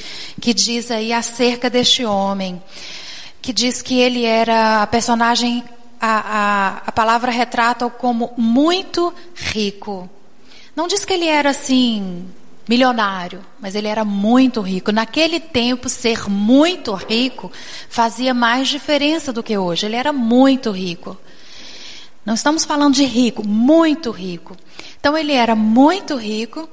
que 0.40 0.54
diz 0.54 0.90
aí 0.90 1.12
acerca 1.12 1.68
deste 1.68 2.04
homem, 2.04 2.62
que 3.40 3.52
diz 3.52 3.82
que 3.82 3.98
ele 3.98 4.24
era 4.24 4.82
a 4.82 4.86
personagem 4.86 5.64
a, 6.00 6.18
a, 6.18 6.82
a 6.86 6.92
palavra 6.92 7.32
retrata-o 7.32 7.90
como 7.90 8.32
muito 8.36 9.12
rico. 9.34 10.08
Não 10.76 10.86
diz 10.86 11.04
que 11.04 11.12
ele 11.12 11.26
era 11.26 11.50
assim, 11.50 12.24
milionário, 12.68 13.40
mas 13.58 13.74
ele 13.74 13.88
era 13.88 14.04
muito 14.04 14.60
rico. 14.60 14.92
Naquele 14.92 15.40
tempo, 15.40 15.88
ser 15.88 16.28
muito 16.28 16.92
rico 16.92 17.50
fazia 17.88 18.34
mais 18.34 18.68
diferença 18.68 19.32
do 19.32 19.42
que 19.42 19.56
hoje. 19.56 19.86
Ele 19.86 19.96
era 19.96 20.12
muito 20.12 20.70
rico. 20.70 21.16
Não 22.24 22.34
estamos 22.34 22.64
falando 22.64 22.94
de 22.94 23.04
rico, 23.04 23.46
muito 23.46 24.10
rico. 24.10 24.54
Então 25.00 25.16
ele 25.16 25.32
era 25.32 25.56
muito 25.56 26.14
rico. 26.14 26.68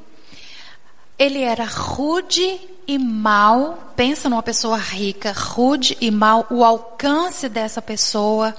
Ele 1.17 1.41
era 1.41 1.63
rude 1.63 2.59
e 2.85 2.99
mal. 2.99 3.93
Pensa 3.95 4.27
numa 4.27 4.43
pessoa 4.43 4.77
rica, 4.77 5.31
rude 5.31 5.97
e 6.01 6.11
mal. 6.11 6.45
O 6.49 6.63
alcance 6.63 7.47
dessa 7.47 7.81
pessoa 7.81 8.53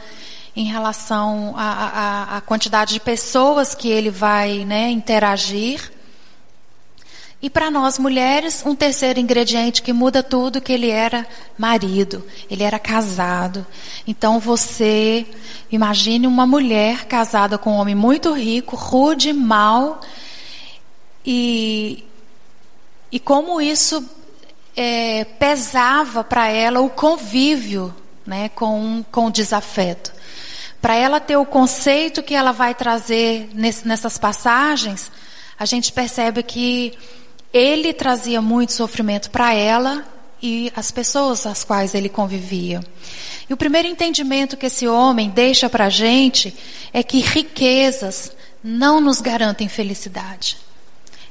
em 0.57 0.64
relação 0.64 1.55
à, 1.55 2.43
quantidade 2.47 2.95
de 2.95 3.00
pessoas 3.00 3.75
que 3.75 3.90
ele 3.90 4.09
vai 4.09 4.64
né, 4.64 4.88
interagir. 4.88 5.93
E 7.40 7.50
para 7.50 7.71
nós 7.71 7.99
mulheres, 7.99 8.64
um 8.64 8.75
terceiro 8.75 9.21
ingrediente 9.21 9.83
que 9.83 9.93
muda 9.93 10.23
tudo, 10.23 10.61
que 10.61 10.73
ele 10.73 10.88
era 10.88 11.26
marido, 11.59 12.25
ele 12.50 12.62
era 12.62 12.78
casado. 12.78 13.66
Então 14.07 14.40
você 14.40 15.26
imagine 15.71 16.26
uma 16.26 16.47
mulher 16.47 17.05
casada 17.05 17.59
com 17.59 17.73
um 17.73 17.76
homem 17.76 17.95
muito 17.95 18.33
rico, 18.33 18.75
rude, 18.75 19.33
mal, 19.33 20.00
e, 21.25 22.05
e 23.12 23.21
como 23.21 23.61
isso 23.61 24.09
é, 24.75 25.25
pesava 25.38 26.25
para 26.25 26.49
ela 26.49 26.81
o 26.81 26.88
convívio 26.88 27.95
né, 28.26 28.49
com, 28.50 29.05
com 29.12 29.31
desafeto 29.31 30.16
para 30.81 30.95
ela 30.95 31.19
ter 31.19 31.37
o 31.37 31.45
conceito 31.45 32.23
que 32.23 32.33
ela 32.33 32.52
vai 32.52 32.73
trazer 32.73 33.50
nessas 33.52 34.19
passagens, 34.19 35.11
a 35.59 35.64
gente 35.64 35.93
percebe 35.93 36.45
que 36.45 36.97
ele 37.56 37.92
trazia 37.94 38.42
muito 38.42 38.72
sofrimento 38.72 39.30
para 39.30 39.54
ela 39.54 40.04
e 40.42 40.70
as 40.76 40.90
pessoas 40.90 41.46
às 41.46 41.64
quais 41.64 41.94
ele 41.94 42.08
convivia. 42.08 42.80
E 43.48 43.54
o 43.54 43.56
primeiro 43.56 43.88
entendimento 43.88 44.56
que 44.56 44.66
esse 44.66 44.86
homem 44.86 45.30
deixa 45.30 45.70
para 45.70 45.86
a 45.86 45.90
gente 45.90 46.54
é 46.92 47.02
que 47.02 47.20
riquezas 47.20 48.32
não 48.62 49.00
nos 49.00 49.20
garantem 49.20 49.68
felicidade. 49.68 50.58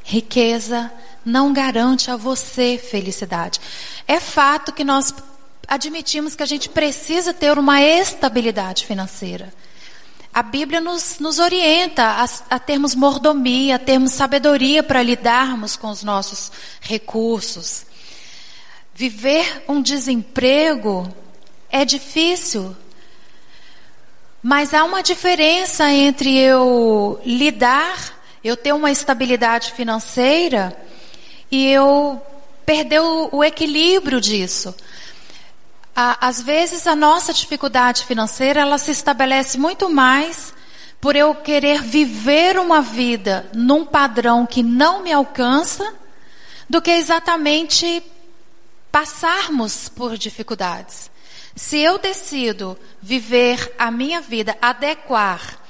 Riqueza 0.03 0.91
não 1.23 1.53
garante 1.53 2.09
a 2.09 2.15
você 2.15 2.77
felicidade. 2.77 3.59
É 4.07 4.19
fato 4.19 4.71
que 4.71 4.83
nós 4.83 5.13
admitimos 5.67 6.35
que 6.35 6.43
a 6.43 6.47
gente 6.47 6.69
precisa 6.69 7.33
ter 7.33 7.57
uma 7.57 7.81
estabilidade 7.81 8.85
financeira. 8.85 9.53
A 10.35 10.43
Bíblia 10.43 10.81
nos, 10.81 11.17
nos 11.19 11.39
orienta 11.39 12.03
a, 12.03 12.25
a 12.49 12.59
termos 12.59 12.93
mordomia, 12.93 13.77
a 13.77 13.79
termos 13.79 14.11
sabedoria 14.11 14.83
para 14.83 15.01
lidarmos 15.01 15.77
com 15.77 15.89
os 15.89 16.03
nossos 16.03 16.51
recursos. 16.81 17.85
Viver 18.93 19.63
um 19.65 19.81
desemprego 19.81 21.07
é 21.69 21.85
difícil, 21.85 22.75
mas 24.43 24.73
há 24.73 24.83
uma 24.83 25.01
diferença 25.01 25.89
entre 25.89 26.37
eu 26.37 27.17
lidar, 27.25 28.19
eu 28.43 28.57
ter 28.57 28.73
uma 28.73 28.91
estabilidade 28.91 29.71
financeira 29.71 30.77
e 31.49 31.65
eu 31.65 32.21
perder 32.65 32.99
o, 32.99 33.29
o 33.37 33.41
equilíbrio 33.41 34.19
disso 34.19 34.75
às 35.95 36.41
vezes 36.41 36.85
a 36.85 36.95
nossa 36.95 37.33
dificuldade 37.33 38.05
financeira 38.05 38.59
ela 38.59 38.77
se 38.77 38.91
estabelece 38.91 39.57
muito 39.57 39.89
mais 39.89 40.53
por 40.99 41.15
eu 41.15 41.33
querer 41.35 41.81
viver 41.81 42.59
uma 42.59 42.81
vida 42.81 43.49
num 43.53 43.85
padrão 43.85 44.45
que 44.45 44.61
não 44.61 45.01
me 45.01 45.13
alcança 45.13 45.93
do 46.69 46.81
que 46.81 46.91
exatamente 46.91 48.03
passarmos 48.91 49.87
por 49.87 50.17
dificuldades. 50.17 51.09
Se 51.55 51.77
eu 51.77 51.97
decido 51.97 52.77
viver 53.01 53.73
a 53.77 53.89
minha 53.89 54.19
vida, 54.19 54.57
adequar 54.61 55.64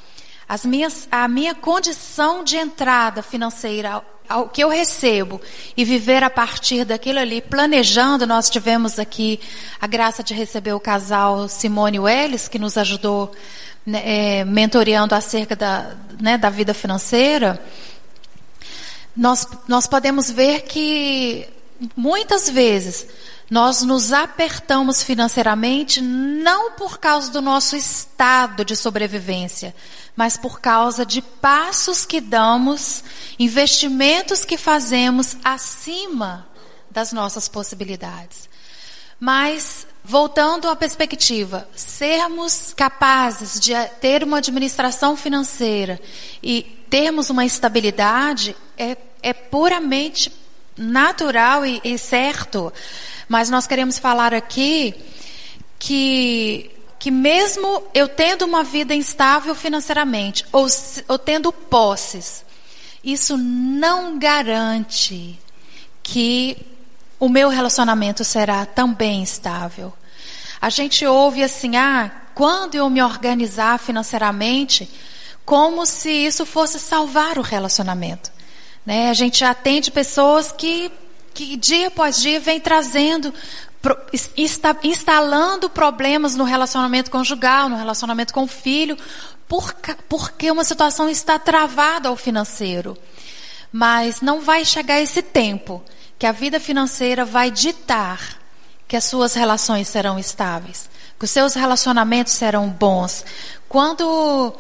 minhas, 0.66 1.08
a 1.12 1.28
minha 1.28 1.56
condição 1.56 2.44
de 2.44 2.58
entrada 2.58 3.22
financeira 3.22 4.04
ao 4.28 4.50
que 4.50 4.64
eu 4.64 4.70
recebo 4.70 5.40
e 5.78 5.86
viver 5.86 6.24
a 6.24 6.30
partir 6.30 6.84
daquilo 6.84 7.20
ali, 7.20 7.42
planejando, 7.42 8.26
nós 8.26 8.50
tivemos 8.50 8.98
aqui 8.98 9.40
a 9.80 9.88
graça 9.88 10.24
de 10.24 10.34
receber 10.34 10.74
o 10.74 10.80
casal 10.80 11.48
Simone 11.48 12.00
Welles, 12.00 12.48
que 12.48 12.60
nos 12.60 12.78
ajudou 12.78 13.32
né, 13.86 14.02
é, 14.40 14.46
mentoreando 14.46 15.14
acerca 15.14 15.56
da, 15.56 15.96
né, 16.20 16.38
da 16.38 16.50
vida 16.50 16.74
financeira. 16.74 17.62
Nós, 19.16 19.48
nós 19.68 19.88
podemos 19.88 20.30
ver 20.30 20.62
que 20.62 21.48
muitas 21.96 22.50
vezes 22.50 23.08
nós 23.50 23.84
nos 23.84 24.12
apertamos 24.12 25.04
financeiramente 25.04 26.02
não 26.02 26.72
por 26.72 26.98
causa 26.98 27.32
do 27.32 27.42
nosso 27.42 27.76
estado 27.76 28.66
de 28.66 28.76
sobrevivência, 28.76 29.76
mas 30.16 30.38
por 30.38 30.62
causa 30.62 31.06
de 31.06 31.22
passos 31.22 32.06
que 32.06 32.22
damos, 32.22 33.04
investimentos 33.38 34.46
que 34.46 34.58
fazemos 34.58 35.36
acima 35.44 36.48
das 36.90 37.12
nossas 37.12 37.50
possibilidades. 37.50 38.50
Mas, 39.20 39.86
voltando 40.04 40.70
à 40.70 40.76
perspectiva, 40.76 41.68
sermos 41.76 42.74
capazes 42.76 43.60
de 43.60 43.74
ter 44.00 44.24
uma 44.24 44.38
administração 44.38 45.18
financeira 45.18 46.00
e 46.42 46.64
termos 46.90 47.30
uma 47.30 47.46
estabilidade 47.46 48.56
é, 48.78 48.98
é 49.22 49.34
puramente 49.34 50.32
natural 50.78 51.66
e, 51.66 51.82
e 51.84 51.98
certo. 51.98 52.72
Mas 53.28 53.50
nós 53.50 53.66
queremos 53.66 53.98
falar 53.98 54.34
aqui 54.34 54.94
que 55.80 56.75
que 57.06 57.12
mesmo 57.12 57.84
eu 57.94 58.08
tendo 58.08 58.46
uma 58.46 58.64
vida 58.64 58.96
instável 58.96 59.54
financeiramente 59.54 60.44
ou, 60.52 60.66
ou 61.08 61.20
tendo 61.20 61.54
posses, 61.54 62.44
isso 63.04 63.38
não 63.38 64.18
garante 64.18 65.40
que 66.02 66.58
o 67.20 67.30
meu 67.30 67.48
relacionamento 67.48 68.26
será 68.26 68.66
também 68.66 69.22
estável. 69.22 69.94
A 70.60 70.72
gente 70.72 71.06
ouve 71.06 71.44
assim, 71.44 71.78
ah, 71.78 72.10
quando 72.34 72.74
eu 72.74 72.90
me 72.90 73.04
organizar 73.04 73.78
financeiramente, 73.78 74.90
como 75.46 75.86
se 75.86 76.10
isso 76.10 76.44
fosse 76.44 76.80
salvar 76.80 77.38
o 77.38 77.44
relacionamento. 77.44 78.32
Né? 78.84 79.12
A 79.12 79.14
gente 79.14 79.46
atende 79.46 79.92
pessoas 79.92 80.52
que, 80.52 80.92
que 81.36 81.56
dia 81.56 81.90
após 81.90 82.20
dia 82.20 82.40
vem 82.40 82.60
trazendo 82.60 83.32
instalando 84.84 85.70
problemas 85.70 86.36
no 86.36 86.44
relacionamento 86.44 87.12
conjugal, 87.12 87.70
no 87.70 87.76
relacionamento 87.76 88.34
com 88.34 88.44
o 88.44 88.48
filho, 88.48 88.98
porque 90.10 90.50
uma 90.50 90.64
situação 90.64 91.10
está 91.10 91.38
travada 91.38 92.10
ao 92.10 92.16
financeiro. 92.16 92.98
Mas 93.72 94.22
não 94.22 94.42
vai 94.42 94.64
chegar 94.64 95.02
esse 95.02 95.22
tempo 95.22 95.84
que 96.18 96.26
a 96.26 96.32
vida 96.32 96.60
financeira 96.60 97.26
vai 97.26 97.52
ditar 97.52 98.40
que 98.88 98.96
as 98.96 99.04
suas 99.04 99.34
relações 99.34 99.88
serão 99.88 100.18
estáveis, 100.18 100.90
que 101.20 101.26
os 101.26 101.32
seus 101.32 101.54
relacionamentos 101.54 102.34
serão 102.34 102.70
bons. 102.70 103.26
Quando 103.68 104.54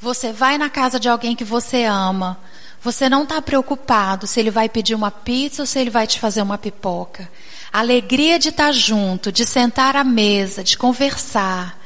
você 0.00 0.32
vai 0.32 0.58
na 0.58 0.70
casa 0.70 1.00
de 1.00 1.08
alguém 1.08 1.34
que 1.34 1.44
você 1.44 1.84
ama, 1.84 2.38
você 2.82 3.08
não 3.08 3.22
está 3.22 3.40
preocupado 3.40 4.26
se 4.26 4.38
ele 4.38 4.50
vai 4.50 4.68
pedir 4.68 4.94
uma 4.94 5.10
pizza 5.10 5.62
ou 5.62 5.66
se 5.66 5.78
ele 5.78 5.90
vai 5.90 6.06
te 6.06 6.20
fazer 6.20 6.42
uma 6.42 6.58
pipoca. 6.58 7.28
A 7.74 7.80
alegria 7.80 8.38
de 8.38 8.50
estar 8.50 8.70
junto, 8.70 9.32
de 9.32 9.44
sentar 9.44 9.96
à 9.96 10.04
mesa, 10.04 10.62
de 10.62 10.78
conversar. 10.78 11.76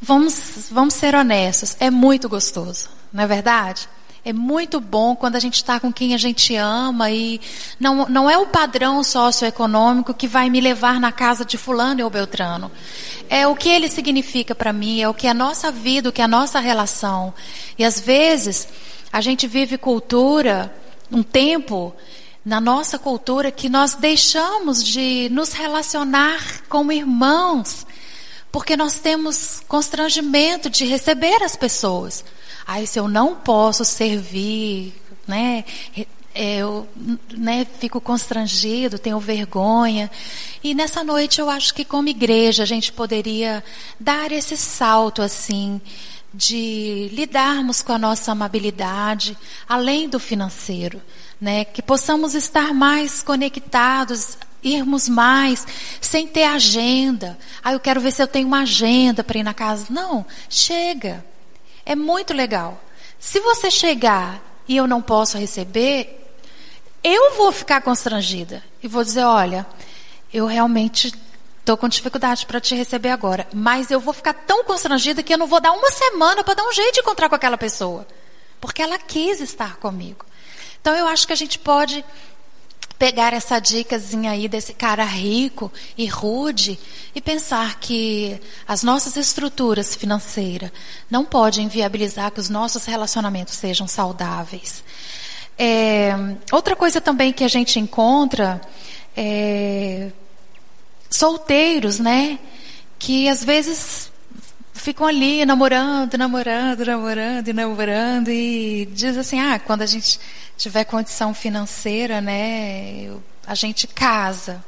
Vamos, 0.00 0.68
vamos 0.70 0.94
ser 0.94 1.14
honestos, 1.14 1.76
é 1.78 1.90
muito 1.90 2.30
gostoso, 2.30 2.88
não 3.12 3.24
é 3.24 3.26
verdade? 3.26 3.86
É 4.24 4.32
muito 4.32 4.80
bom 4.80 5.14
quando 5.14 5.36
a 5.36 5.38
gente 5.38 5.56
está 5.56 5.78
com 5.78 5.92
quem 5.92 6.14
a 6.14 6.16
gente 6.16 6.56
ama 6.56 7.10
e 7.10 7.42
não, 7.78 8.08
não 8.08 8.30
é 8.30 8.38
o 8.38 8.46
padrão 8.46 9.04
socioeconômico 9.04 10.14
que 10.14 10.26
vai 10.26 10.48
me 10.48 10.62
levar 10.62 10.98
na 10.98 11.12
casa 11.12 11.44
de 11.44 11.58
fulano 11.58 12.02
ou 12.02 12.08
beltrano. 12.08 12.70
É 13.28 13.46
o 13.46 13.54
que 13.54 13.68
ele 13.68 13.90
significa 13.90 14.54
para 14.54 14.72
mim, 14.72 15.02
é 15.02 15.06
o 15.10 15.12
que 15.12 15.26
é 15.26 15.30
a 15.30 15.34
nossa 15.34 15.70
vida, 15.70 16.08
o 16.08 16.12
que 16.12 16.22
é 16.22 16.24
a 16.24 16.28
nossa 16.28 16.58
relação. 16.58 17.34
E 17.78 17.84
às 17.84 18.00
vezes 18.00 18.66
a 19.12 19.20
gente 19.20 19.46
vive 19.46 19.76
cultura, 19.76 20.74
um 21.12 21.22
tempo 21.22 21.94
na 22.44 22.60
nossa 22.60 22.98
cultura 22.98 23.50
que 23.50 23.68
nós 23.68 23.94
deixamos 23.94 24.82
de 24.82 25.28
nos 25.30 25.52
relacionar 25.52 26.62
como 26.68 26.92
irmãos, 26.92 27.86
porque 28.50 28.76
nós 28.76 28.94
temos 29.00 29.60
constrangimento 29.68 30.70
de 30.70 30.84
receber 30.84 31.42
as 31.42 31.56
pessoas. 31.56 32.24
Ai, 32.66 32.86
se 32.86 32.98
eu 32.98 33.08
não 33.08 33.34
posso 33.34 33.84
servir, 33.84 34.94
né? 35.26 35.64
Eu 36.34 36.88
né, 37.36 37.66
fico 37.78 38.00
constrangido, 38.00 38.98
tenho 38.98 39.18
vergonha. 39.18 40.10
E 40.62 40.74
nessa 40.74 41.02
noite 41.02 41.40
eu 41.40 41.50
acho 41.50 41.74
que 41.74 41.84
como 41.84 42.08
igreja 42.08 42.62
a 42.62 42.66
gente 42.66 42.92
poderia 42.92 43.62
dar 43.98 44.30
esse 44.32 44.56
salto 44.56 45.20
assim 45.20 45.80
de 46.32 47.08
lidarmos 47.12 47.82
com 47.82 47.92
a 47.92 47.98
nossa 47.98 48.32
amabilidade, 48.32 49.36
além 49.68 50.08
do 50.08 50.20
financeiro, 50.20 51.00
né? 51.40 51.64
Que 51.64 51.82
possamos 51.82 52.34
estar 52.34 52.74
mais 52.74 53.22
conectados, 53.22 54.38
irmos 54.62 55.08
mais, 55.08 55.66
sem 56.00 56.26
ter 56.26 56.44
agenda. 56.44 57.38
Ah, 57.62 57.72
eu 57.72 57.80
quero 57.80 58.00
ver 58.00 58.12
se 58.12 58.22
eu 58.22 58.26
tenho 58.26 58.46
uma 58.46 58.62
agenda 58.62 59.22
para 59.22 59.38
ir 59.38 59.42
na 59.42 59.54
casa. 59.54 59.86
Não, 59.90 60.26
chega. 60.48 61.24
É 61.84 61.94
muito 61.94 62.34
legal. 62.34 62.82
Se 63.18 63.40
você 63.40 63.70
chegar 63.70 64.42
e 64.66 64.76
eu 64.76 64.86
não 64.86 65.00
posso 65.00 65.38
receber, 65.38 66.18
eu 67.02 67.34
vou 67.36 67.52
ficar 67.52 67.80
constrangida 67.80 68.62
e 68.82 68.88
vou 68.88 69.02
dizer: 69.02 69.24
olha, 69.24 69.66
eu 70.32 70.46
realmente 70.46 71.12
estou 71.60 71.76
com 71.76 71.88
dificuldade 71.88 72.46
para 72.46 72.60
te 72.60 72.74
receber 72.74 73.10
agora, 73.10 73.46
mas 73.52 73.90
eu 73.90 74.00
vou 74.00 74.14
ficar 74.14 74.32
tão 74.32 74.64
constrangida 74.64 75.22
que 75.22 75.32
eu 75.34 75.38
não 75.38 75.46
vou 75.46 75.60
dar 75.60 75.72
uma 75.72 75.90
semana 75.90 76.42
para 76.42 76.54
dar 76.54 76.64
um 76.64 76.72
jeito 76.72 76.94
de 76.94 77.00
encontrar 77.00 77.28
com 77.28 77.34
aquela 77.34 77.58
pessoa, 77.58 78.06
porque 78.60 78.80
ela 78.80 78.98
quis 78.98 79.40
estar 79.40 79.76
comigo. 79.76 80.24
Então 80.80 80.94
eu 80.94 81.06
acho 81.06 81.26
que 81.26 81.32
a 81.32 81.36
gente 81.36 81.58
pode 81.58 82.04
pegar 82.98 83.32
essa 83.32 83.60
dicasinha 83.60 84.32
aí 84.32 84.48
desse 84.48 84.72
cara 84.72 85.04
rico 85.04 85.72
e 85.96 86.06
rude 86.06 86.78
e 87.14 87.20
pensar 87.20 87.78
que 87.78 88.40
as 88.66 88.82
nossas 88.82 89.16
estruturas 89.16 89.94
financeiras 89.94 90.72
não 91.08 91.24
podem 91.24 91.68
viabilizar 91.68 92.32
que 92.32 92.40
os 92.40 92.48
nossos 92.48 92.84
relacionamentos 92.84 93.54
sejam 93.54 93.86
saudáveis. 93.86 94.82
É, 95.56 96.12
outra 96.50 96.74
coisa 96.74 97.00
também 97.00 97.32
que 97.32 97.44
a 97.44 97.48
gente 97.48 97.78
encontra 97.78 98.60
é 99.16 100.10
solteiros, 101.10 101.98
né? 101.98 102.38
Que 102.98 103.28
às 103.28 103.44
vezes 103.44 104.10
ficam 104.88 105.06
ali 105.06 105.44
namorando, 105.44 106.16
namorando, 106.16 106.82
namorando 106.82 107.48
e 107.48 107.52
namorando 107.52 108.30
e 108.30 108.88
diz 108.90 109.18
assim, 109.18 109.38
ah, 109.38 109.58
quando 109.58 109.82
a 109.82 109.86
gente 109.86 110.18
tiver 110.56 110.84
condição 110.84 111.34
financeira, 111.34 112.22
né, 112.22 113.10
a 113.46 113.54
gente 113.54 113.86
casa. 113.86 114.64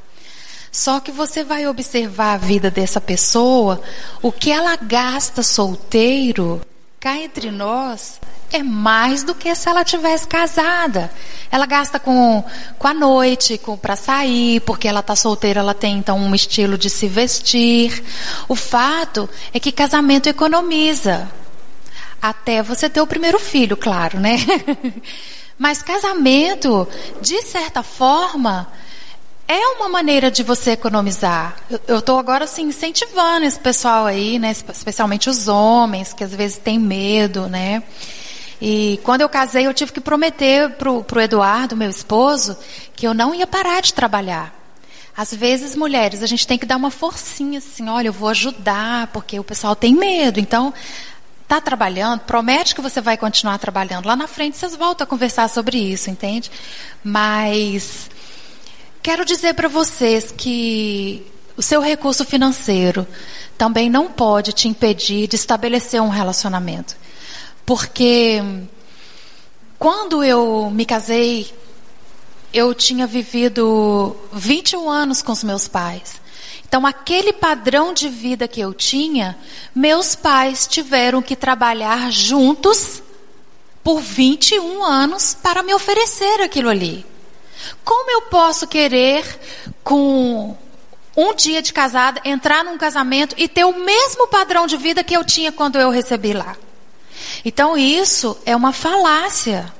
Só 0.71 0.99
que 0.99 1.11
você 1.11 1.43
vai 1.43 1.65
observar 1.65 2.35
a 2.35 2.37
vida 2.37 2.69
dessa 2.69 3.01
pessoa, 3.01 3.81
o 4.21 4.31
que 4.31 4.51
ela 4.51 4.75
gasta 4.75 5.41
solteiro, 5.41 6.61
cá 7.01 7.17
entre 7.17 7.49
nós, 7.49 8.21
é 8.51 8.61
mais 8.61 9.23
do 9.23 9.33
que 9.33 9.53
se 9.55 9.67
ela 9.67 9.83
tivesse 9.83 10.27
casada. 10.27 11.11
Ela 11.49 11.65
gasta 11.65 11.99
com, 11.99 12.43
com 12.77 12.87
a 12.87 12.93
noite, 12.93 13.57
com 13.57 13.75
para 13.75 13.95
sair, 13.95 14.59
porque 14.61 14.87
ela 14.87 14.99
está 14.99 15.15
solteira, 15.15 15.61
ela 15.61 15.73
tem 15.73 15.97
então 15.97 16.15
um 16.15 16.35
estilo 16.35 16.77
de 16.77 16.91
se 16.91 17.07
vestir. 17.07 18.03
O 18.47 18.55
fato 18.55 19.27
é 19.51 19.59
que 19.59 19.71
casamento 19.71 20.29
economiza. 20.29 21.27
Até 22.21 22.61
você 22.61 22.87
ter 22.87 23.01
o 23.01 23.07
primeiro 23.07 23.39
filho, 23.39 23.75
claro, 23.75 24.19
né? 24.19 24.37
Mas 25.57 25.81
casamento, 25.81 26.87
de 27.19 27.41
certa 27.41 27.81
forma, 27.81 28.71
é 29.53 29.67
uma 29.75 29.89
maneira 29.89 30.31
de 30.31 30.43
você 30.43 30.71
economizar. 30.71 31.57
Eu 31.87 31.99
estou 31.99 32.17
agora 32.17 32.45
assim 32.45 32.63
incentivando 32.63 33.45
esse 33.45 33.59
pessoal 33.59 34.05
aí, 34.05 34.39
né, 34.39 34.51
especialmente 34.51 35.29
os 35.29 35.47
homens 35.47 36.13
que 36.13 36.23
às 36.23 36.33
vezes 36.33 36.57
têm 36.57 36.79
medo, 36.79 37.47
né? 37.47 37.83
E 38.61 38.99
quando 39.03 39.21
eu 39.21 39.29
casei, 39.29 39.65
eu 39.65 39.73
tive 39.73 39.91
que 39.91 39.99
prometer 39.99 40.69
pro, 40.71 41.03
pro 41.03 41.19
Eduardo, 41.19 41.75
meu 41.75 41.89
esposo, 41.89 42.55
que 42.95 43.07
eu 43.07 43.13
não 43.13 43.33
ia 43.33 43.47
parar 43.47 43.81
de 43.81 43.93
trabalhar. 43.93 44.53
Às 45.17 45.33
vezes, 45.33 45.75
mulheres, 45.75 46.21
a 46.21 46.27
gente 46.27 46.45
tem 46.45 46.59
que 46.59 46.65
dar 46.65 46.77
uma 46.77 46.91
forcinha 46.91 47.57
assim, 47.57 47.89
olha, 47.89 48.07
eu 48.07 48.13
vou 48.13 48.29
ajudar, 48.29 49.07
porque 49.07 49.39
o 49.39 49.43
pessoal 49.43 49.75
tem 49.75 49.95
medo. 49.95 50.39
Então, 50.39 50.71
está 51.41 51.59
trabalhando, 51.59 52.19
promete 52.21 52.75
que 52.75 52.81
você 52.81 53.01
vai 53.01 53.17
continuar 53.17 53.57
trabalhando. 53.57 54.05
Lá 54.05 54.15
na 54.15 54.27
frente 54.27 54.57
vocês 54.57 54.75
voltam 54.75 55.03
a 55.03 55.07
conversar 55.07 55.49
sobre 55.49 55.77
isso, 55.77 56.09
entende? 56.11 56.51
Mas 57.03 58.10
quero 59.01 59.25
dizer 59.25 59.53
para 59.53 59.67
vocês 59.67 60.31
que 60.31 61.25
o 61.57 61.61
seu 61.61 61.81
recurso 61.81 62.23
financeiro 62.23 63.07
também 63.57 63.89
não 63.89 64.07
pode 64.09 64.53
te 64.53 64.67
impedir 64.67 65.27
de 65.27 65.35
estabelecer 65.35 66.01
um 66.01 66.09
relacionamento. 66.09 66.95
Porque 67.65 68.41
quando 69.77 70.23
eu 70.23 70.69
me 70.71 70.85
casei, 70.85 71.51
eu 72.53 72.73
tinha 72.73 73.07
vivido 73.07 74.15
21 74.33 74.89
anos 74.89 75.21
com 75.21 75.31
os 75.31 75.43
meus 75.43 75.67
pais. 75.67 76.21
Então, 76.67 76.85
aquele 76.85 77.33
padrão 77.33 77.93
de 77.93 78.07
vida 78.07 78.47
que 78.47 78.61
eu 78.61 78.73
tinha, 78.73 79.37
meus 79.75 80.15
pais 80.15 80.65
tiveram 80.65 81.21
que 81.21 81.35
trabalhar 81.35 82.09
juntos 82.11 83.03
por 83.83 83.99
21 83.99 84.83
anos 84.83 85.35
para 85.41 85.63
me 85.63 85.73
oferecer 85.73 86.41
aquilo 86.41 86.69
ali. 86.69 87.10
Como 87.83 88.11
eu 88.11 88.23
posso 88.23 88.67
querer, 88.67 89.25
com 89.83 90.55
um 91.15 91.33
dia 91.35 91.61
de 91.61 91.73
casada, 91.73 92.21
entrar 92.23 92.63
num 92.63 92.77
casamento 92.77 93.35
e 93.37 93.47
ter 93.47 93.65
o 93.65 93.79
mesmo 93.79 94.27
padrão 94.27 94.65
de 94.67 94.77
vida 94.77 95.03
que 95.03 95.15
eu 95.15 95.23
tinha 95.23 95.51
quando 95.51 95.77
eu 95.77 95.89
recebi 95.89 96.33
lá? 96.33 96.55
Então, 97.43 97.77
isso 97.77 98.37
é 98.45 98.55
uma 98.55 98.71
falácia. 98.71 99.71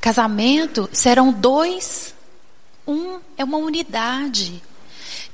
Casamento 0.00 0.88
serão 0.92 1.32
dois, 1.32 2.14
um 2.86 3.20
é 3.36 3.44
uma 3.44 3.58
unidade. 3.58 4.62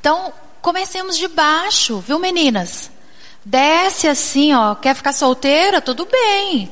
Então, 0.00 0.32
comecemos 0.61 1.16
de 1.16 1.28
baixo, 1.28 2.00
viu, 2.00 2.18
meninas? 2.18 2.90
Desce 3.44 4.06
assim, 4.06 4.52
ó, 4.52 4.74
quer 4.74 4.94
ficar 4.94 5.12
solteira? 5.12 5.80
Tudo 5.80 6.06
bem. 6.06 6.70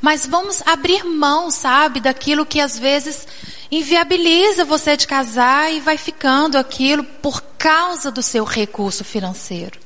Mas 0.00 0.26
vamos 0.26 0.62
abrir 0.66 1.04
mão, 1.04 1.50
sabe, 1.50 2.00
daquilo 2.00 2.44
que 2.44 2.60
às 2.60 2.78
vezes 2.78 3.26
inviabiliza 3.70 4.64
você 4.64 4.96
de 4.96 5.06
casar 5.06 5.72
e 5.72 5.80
vai 5.80 5.96
ficando 5.96 6.56
aquilo 6.56 7.02
por 7.04 7.42
causa 7.58 8.10
do 8.10 8.22
seu 8.22 8.44
recurso 8.44 9.04
financeiro, 9.04 9.78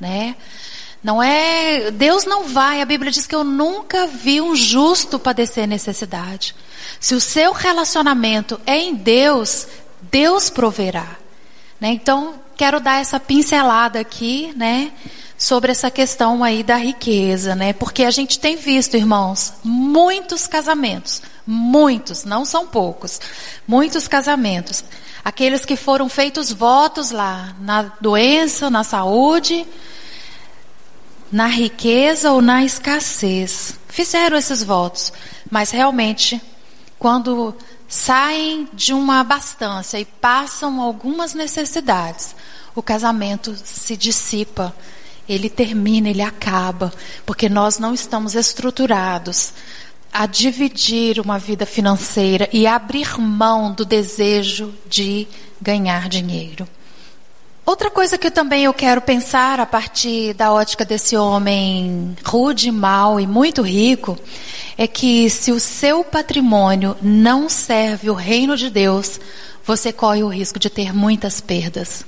né? 0.00 0.36
Não 1.02 1.22
é, 1.22 1.90
Deus 1.90 2.24
não 2.24 2.44
vai, 2.44 2.80
a 2.80 2.86
Bíblia 2.86 3.12
diz 3.12 3.26
que 3.26 3.34
eu 3.34 3.44
nunca 3.44 4.06
vi 4.06 4.40
um 4.40 4.56
justo 4.56 5.18
padecer 5.18 5.68
necessidade. 5.68 6.54
Se 6.98 7.14
o 7.14 7.20
seu 7.20 7.52
relacionamento 7.52 8.58
é 8.64 8.78
em 8.78 8.94
Deus, 8.94 9.66
Deus 10.00 10.48
proverá. 10.48 11.16
Né? 11.78 11.90
Então, 11.90 12.40
quero 12.56 12.80
dar 12.80 13.02
essa 13.02 13.20
pincelada 13.20 14.00
aqui, 14.00 14.54
né? 14.56 14.92
Sobre 15.36 15.72
essa 15.72 15.90
questão 15.90 16.44
aí 16.44 16.62
da 16.62 16.76
riqueza, 16.76 17.54
né? 17.54 17.72
Porque 17.72 18.04
a 18.04 18.10
gente 18.10 18.38
tem 18.38 18.56
visto, 18.56 18.96
irmãos, 18.96 19.54
muitos 19.62 20.46
casamentos, 20.46 21.20
muitos, 21.46 22.24
não 22.24 22.44
são 22.44 22.66
poucos, 22.66 23.20
muitos 23.66 24.06
casamentos. 24.06 24.84
Aqueles 25.24 25.64
que 25.64 25.76
foram 25.76 26.08
feitos 26.08 26.52
votos 26.52 27.10
lá, 27.10 27.54
na 27.60 27.82
doença, 28.00 28.70
na 28.70 28.84
saúde, 28.84 29.66
na 31.32 31.46
riqueza 31.46 32.30
ou 32.30 32.40
na 32.40 32.64
escassez. 32.64 33.78
Fizeram 33.88 34.36
esses 34.36 34.62
votos, 34.62 35.12
mas 35.50 35.70
realmente, 35.70 36.40
quando 36.98 37.54
saem 37.88 38.68
de 38.72 38.92
uma 38.92 39.20
abastança 39.20 39.98
e 39.98 40.04
passam 40.04 40.80
algumas 40.80 41.34
necessidades, 41.34 42.34
o 42.74 42.82
casamento 42.82 43.54
se 43.64 43.96
dissipa 43.96 44.74
ele 45.28 45.48
termina, 45.48 46.08
ele 46.08 46.22
acaba, 46.22 46.92
porque 47.24 47.48
nós 47.48 47.78
não 47.78 47.94
estamos 47.94 48.34
estruturados 48.34 49.52
a 50.12 50.26
dividir 50.26 51.18
uma 51.18 51.38
vida 51.38 51.66
financeira 51.66 52.48
e 52.52 52.66
abrir 52.66 53.18
mão 53.18 53.72
do 53.72 53.84
desejo 53.84 54.72
de 54.88 55.26
ganhar 55.60 56.08
dinheiro. 56.08 56.68
Outra 57.66 57.90
coisa 57.90 58.18
que 58.18 58.26
eu 58.26 58.30
também 58.30 58.64
eu 58.64 58.74
quero 58.74 59.00
pensar 59.00 59.58
a 59.58 59.66
partir 59.66 60.34
da 60.34 60.52
ótica 60.52 60.84
desse 60.84 61.16
homem 61.16 62.14
rude, 62.22 62.70
mau 62.70 63.18
e 63.18 63.26
muito 63.26 63.62
rico 63.62 64.18
é 64.76 64.86
que 64.86 65.28
se 65.30 65.50
o 65.50 65.58
seu 65.58 66.04
patrimônio 66.04 66.94
não 67.00 67.48
serve 67.48 68.10
o 68.10 68.14
reino 68.14 68.56
de 68.56 68.68
Deus, 68.68 69.18
você 69.64 69.92
corre 69.92 70.22
o 70.22 70.28
risco 70.28 70.58
de 70.58 70.68
ter 70.68 70.94
muitas 70.94 71.40
perdas 71.40 72.04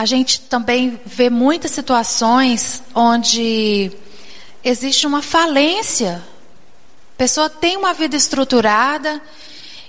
a 0.00 0.06
gente 0.06 0.40
também 0.40 0.98
vê 1.04 1.28
muitas 1.28 1.72
situações 1.72 2.82
onde 2.94 3.92
existe 4.64 5.06
uma 5.06 5.20
falência. 5.20 6.22
A 7.14 7.18
pessoa 7.18 7.50
tem 7.50 7.76
uma 7.76 7.92
vida 7.92 8.16
estruturada 8.16 9.20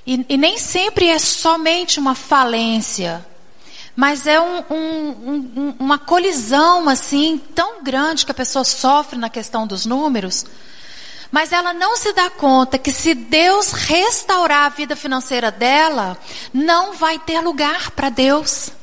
e, 0.06 0.26
e 0.28 0.36
nem 0.36 0.58
sempre 0.58 1.08
é 1.08 1.18
somente 1.18 1.98
uma 1.98 2.14
falência, 2.14 3.26
mas 3.96 4.28
é 4.28 4.38
um, 4.38 4.58
um, 4.70 5.10
um, 5.30 5.76
uma 5.80 5.98
colisão 5.98 6.90
assim 6.90 7.42
tão 7.56 7.82
grande 7.82 8.26
que 8.26 8.34
a 8.34 8.36
pessoa 8.36 8.66
sofre 8.66 9.18
na 9.18 9.30
questão 9.30 9.66
dos 9.66 9.86
números. 9.86 10.46
Mas 11.32 11.54
ela 11.54 11.74
não 11.74 11.96
se 11.96 12.12
dá 12.12 12.30
conta 12.30 12.78
que 12.78 12.92
se 12.92 13.14
Deus 13.14 13.72
restaurar 13.72 14.66
a 14.66 14.76
vida 14.76 14.94
financeira 14.94 15.50
dela, 15.50 16.18
não 16.54 16.92
vai 16.92 17.18
ter 17.18 17.40
lugar 17.40 17.92
para 17.92 18.10
Deus 18.10 18.74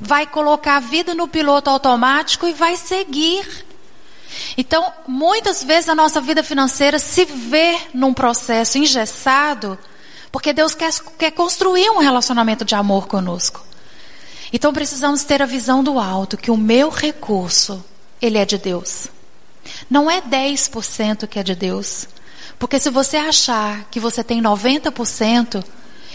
vai 0.00 0.26
colocar 0.26 0.76
a 0.76 0.80
vida 0.80 1.14
no 1.14 1.28
piloto 1.28 1.68
automático 1.68 2.46
e 2.46 2.52
vai 2.52 2.76
seguir. 2.76 3.66
Então, 4.56 4.92
muitas 5.06 5.62
vezes 5.62 5.88
a 5.88 5.94
nossa 5.94 6.20
vida 6.20 6.42
financeira 6.42 6.98
se 6.98 7.24
vê 7.24 7.78
num 7.92 8.14
processo 8.14 8.78
engessado, 8.78 9.78
porque 10.32 10.52
Deus 10.52 10.74
quer, 10.74 10.92
quer 11.18 11.30
construir 11.32 11.90
um 11.90 11.98
relacionamento 11.98 12.64
de 12.64 12.74
amor 12.74 13.06
conosco. 13.06 13.64
Então 14.52 14.72
precisamos 14.72 15.22
ter 15.22 15.42
a 15.42 15.46
visão 15.46 15.82
do 15.82 15.98
alto, 15.98 16.36
que 16.36 16.50
o 16.50 16.56
meu 16.56 16.88
recurso, 16.88 17.84
ele 18.20 18.38
é 18.38 18.44
de 18.44 18.58
Deus. 18.58 19.08
Não 19.88 20.10
é 20.10 20.20
10% 20.20 21.26
que 21.26 21.38
é 21.38 21.42
de 21.42 21.54
Deus. 21.54 22.08
Porque 22.58 22.80
se 22.80 22.90
você 22.90 23.16
achar 23.16 23.84
que 23.90 24.00
você 24.00 24.24
tem 24.24 24.42
90%, 24.42 25.64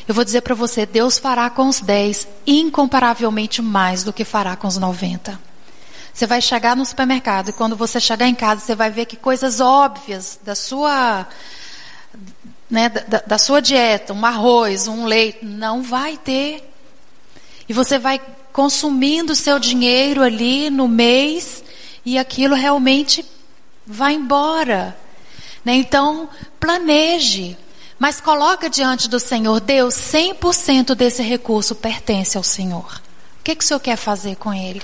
eu 0.08 0.14
vou 0.14 0.24
dizer 0.24 0.42
para 0.42 0.54
você, 0.54 0.86
Deus 0.86 1.18
fará 1.18 1.50
com 1.50 1.68
os 1.68 1.80
10 1.80 2.28
incomparavelmente 2.46 3.62
mais 3.62 4.04
do 4.04 4.14
que 4.14 4.24
fará 4.24 4.56
com 4.56 4.68
os 4.68 4.78
90. 4.78 5.40
Você 6.14 6.26
vai 6.26 6.42
chegar 6.42 6.76
no 6.76 6.86
supermercado 6.86 7.50
e 7.50 7.54
quando 7.54 7.76
você 7.76 8.00
chegar 8.00 8.28
em 8.28 8.36
casa, 8.36 8.62
você 8.62 8.76
vai 8.76 8.90
ver 8.90 9.06
que 9.06 9.18
coisas 9.18 9.60
óbvias 9.60 10.40
da 10.44 10.56
sua 10.56 11.28
né, 12.70 12.90
da, 12.90 13.24
da 13.26 13.38
sua 13.38 13.62
dieta, 13.62 14.14
um 14.14 14.26
arroz, 14.26 14.88
um 14.88 15.06
leite, 15.06 15.44
não 15.44 15.82
vai 15.82 16.18
ter. 16.18 16.72
E 17.68 17.74
você 17.74 17.98
vai 17.98 18.22
consumindo 18.54 19.36
seu 19.36 19.60
dinheiro 19.60 20.22
ali 20.22 20.70
no 20.70 20.88
mês 20.88 21.64
e 22.06 22.18
aquilo 22.18 22.56
realmente 22.56 23.26
vai 23.86 24.14
embora. 24.14 24.96
Né? 25.64 25.76
Então, 25.76 26.30
planeje. 26.60 27.58
Mas 27.98 28.20
coloca 28.20 28.70
diante 28.70 29.10
do 29.10 29.20
Senhor, 29.20 29.60
Deus, 29.60 29.96
100% 29.96 30.94
desse 30.96 31.24
recurso 31.24 31.76
pertence 31.76 32.38
ao 32.38 32.44
Senhor. 32.44 33.02
O 33.40 33.44
que, 33.44 33.56
que 33.56 33.64
o 33.64 33.68
Senhor 33.68 33.80
quer 33.80 33.96
fazer 33.96 34.36
com 34.36 34.54
ele? 34.54 34.82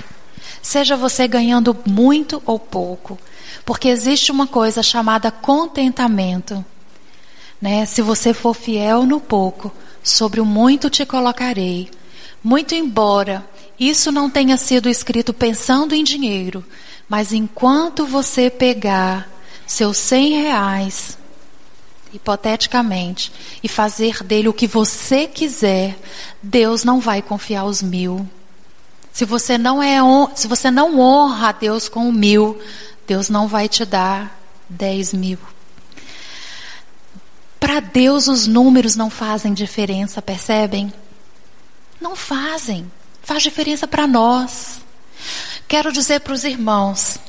Seja 0.61 0.95
você 0.95 1.27
ganhando 1.27 1.75
muito 1.85 2.41
ou 2.45 2.57
pouco. 2.57 3.19
Porque 3.65 3.89
existe 3.89 4.31
uma 4.31 4.47
coisa 4.47 4.81
chamada 4.81 5.29
contentamento. 5.31 6.63
Né? 7.61 7.85
Se 7.85 8.01
você 8.01 8.33
for 8.33 8.53
fiel 8.53 9.05
no 9.05 9.19
pouco, 9.19 9.71
sobre 10.03 10.39
o 10.39 10.45
muito 10.45 10.89
te 10.89 11.05
colocarei. 11.05 11.89
Muito 12.43 12.73
embora 12.73 13.45
isso 13.79 14.11
não 14.11 14.29
tenha 14.29 14.57
sido 14.57 14.87
escrito 14.87 15.33
pensando 15.33 15.95
em 15.95 16.03
dinheiro, 16.03 16.63
mas 17.09 17.33
enquanto 17.33 18.05
você 18.05 18.47
pegar 18.47 19.27
seus 19.65 19.97
cem 19.97 20.39
reais 20.39 21.17
hipoteticamente, 22.13 23.31
e 23.63 23.67
fazer 23.67 24.23
dele 24.23 24.47
o 24.47 24.53
que 24.53 24.67
você 24.67 25.27
quiser, 25.27 25.97
Deus 26.41 26.83
não 26.83 26.99
vai 26.99 27.21
confiar 27.21 27.65
os 27.65 27.81
mil. 27.81 28.27
Se 29.11 29.25
você 29.25 29.57
não 29.57 29.81
é 29.81 29.97
se 30.35 30.47
você 30.47 30.71
não 30.71 30.99
honra 30.99 31.49
a 31.49 31.51
Deus 31.51 31.89
com 31.89 32.07
o 32.07 32.13
mil, 32.13 32.61
Deus 33.05 33.29
não 33.29 33.47
vai 33.47 33.67
te 33.67 33.85
dar 33.85 34.39
dez 34.69 35.13
mil. 35.13 35.37
Para 37.59 37.79
Deus 37.79 38.27
os 38.27 38.47
números 38.47 38.95
não 38.95 39.09
fazem 39.09 39.53
diferença, 39.53 40.21
percebem? 40.21 40.91
Não 41.99 42.15
fazem. 42.15 42.91
Faz 43.21 43.43
diferença 43.43 43.87
para 43.87 44.07
nós. 44.07 44.81
Quero 45.67 45.91
dizer 45.91 46.21
para 46.21 46.33
os 46.33 46.43
irmãos, 46.43 47.19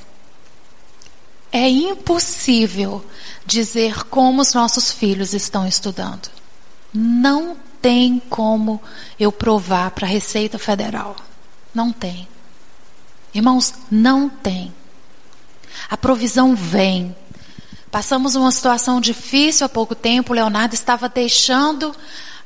é 1.53 1.69
impossível 1.69 3.05
dizer 3.45 4.05
como 4.05 4.41
os 4.41 4.55
nossos 4.55 4.91
filhos 4.91 5.35
estão 5.35 5.67
estudando. 5.67 6.31
Não 6.93 7.57
tem 7.81 8.21
como 8.31 8.81
eu 9.21 9.31
provar 9.31 9.91
para 9.91 10.07
a 10.07 10.11
Receita 10.11 10.59
Federal. 10.59 11.15
Não 11.75 11.93
tem. 11.93 12.27
Irmãos, 13.35 13.75
não 13.91 14.29
tem. 14.29 14.73
A 15.91 15.97
provisão 15.97 16.55
vem. 16.55 17.15
Passamos 17.91 18.35
uma 18.35 18.51
situação 18.51 19.01
difícil 19.01 19.67
há 19.67 19.69
pouco 19.69 19.95
tempo. 19.95 20.33
Leonardo 20.33 20.75
estava 20.75 21.09
deixando 21.09 21.95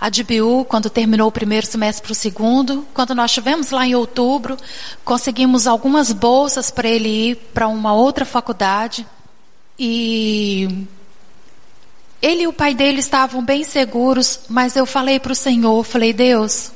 a 0.01 0.11
DBU 0.11 0.65
quando 0.67 0.91
terminou 0.91 1.29
o 1.29 1.33
primeiro 1.33 1.67
semestre 1.67 2.03
para 2.03 2.13
o 2.13 2.15
segundo. 2.15 2.87
Quando 2.93 3.15
nós 3.15 3.31
estivemos 3.31 3.71
lá 3.71 3.87
em 3.87 3.95
outubro, 3.95 4.57
conseguimos 5.05 5.67
algumas 5.67 6.13
bolsas 6.13 6.71
para 6.71 6.89
ele 6.89 7.09
ir 7.09 7.37
para 7.55 7.69
uma 7.69 7.95
outra 7.95 8.25
faculdade. 8.25 9.07
E 9.79 10.87
ele 12.21 12.43
e 12.43 12.47
o 12.47 12.53
pai 12.53 12.75
dele 12.75 13.01
estavam 13.01 13.45
bem 13.45 13.65
seguros, 13.65 14.41
mas 14.49 14.77
eu 14.77 14.87
falei 14.87 15.21
para 15.21 15.33
o 15.33 15.37
Senhor, 15.37 15.85
falei, 15.85 16.13
Deus, 16.13 16.73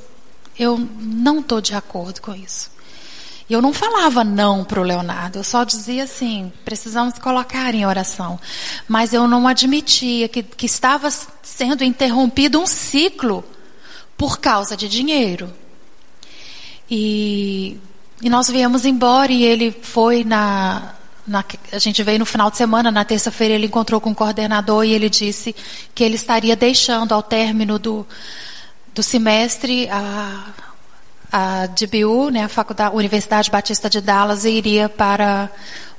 eu 0.58 0.78
não 1.00 1.40
estou 1.40 1.60
de 1.60 1.74
acordo 1.74 2.20
com 2.20 2.34
isso. 2.34 2.70
E 3.50 3.52
eu 3.52 3.60
não 3.60 3.72
falava 3.72 4.22
não 4.22 4.62
para 4.62 4.80
o 4.80 4.84
Leonardo, 4.84 5.40
eu 5.40 5.42
só 5.42 5.64
dizia 5.64 6.04
assim, 6.04 6.52
precisamos 6.64 7.18
colocar 7.18 7.74
em 7.74 7.84
oração. 7.84 8.38
Mas 8.86 9.12
eu 9.12 9.26
não 9.26 9.48
admitia 9.48 10.28
que, 10.28 10.40
que 10.40 10.66
estava 10.66 11.10
sendo 11.42 11.82
interrompido 11.82 12.60
um 12.60 12.66
ciclo 12.66 13.44
por 14.16 14.38
causa 14.38 14.76
de 14.76 14.88
dinheiro. 14.88 15.52
E, 16.88 17.76
e 18.22 18.30
nós 18.30 18.48
viemos 18.48 18.84
embora 18.84 19.32
e 19.32 19.42
ele 19.42 19.72
foi 19.82 20.22
na, 20.22 20.94
na, 21.26 21.44
a 21.72 21.78
gente 21.80 22.04
veio 22.04 22.20
no 22.20 22.26
final 22.26 22.52
de 22.52 22.56
semana, 22.56 22.92
na 22.92 23.04
terça-feira 23.04 23.54
ele 23.54 23.66
encontrou 23.66 24.00
com 24.00 24.12
o 24.12 24.14
coordenador 24.14 24.84
e 24.84 24.92
ele 24.92 25.10
disse 25.10 25.56
que 25.92 26.04
ele 26.04 26.14
estaria 26.14 26.54
deixando 26.54 27.12
ao 27.12 27.22
término 27.22 27.80
do, 27.80 28.06
do 28.94 29.02
semestre 29.02 29.88
a, 29.90 30.69
a 31.32 31.66
DBU, 31.66 32.30
né, 32.30 32.44
a 32.44 32.48
Faculdade, 32.48 32.96
Universidade 32.96 33.50
Batista 33.50 33.88
de 33.88 34.00
Dallas, 34.00 34.44
iria 34.44 34.88
para 34.88 35.50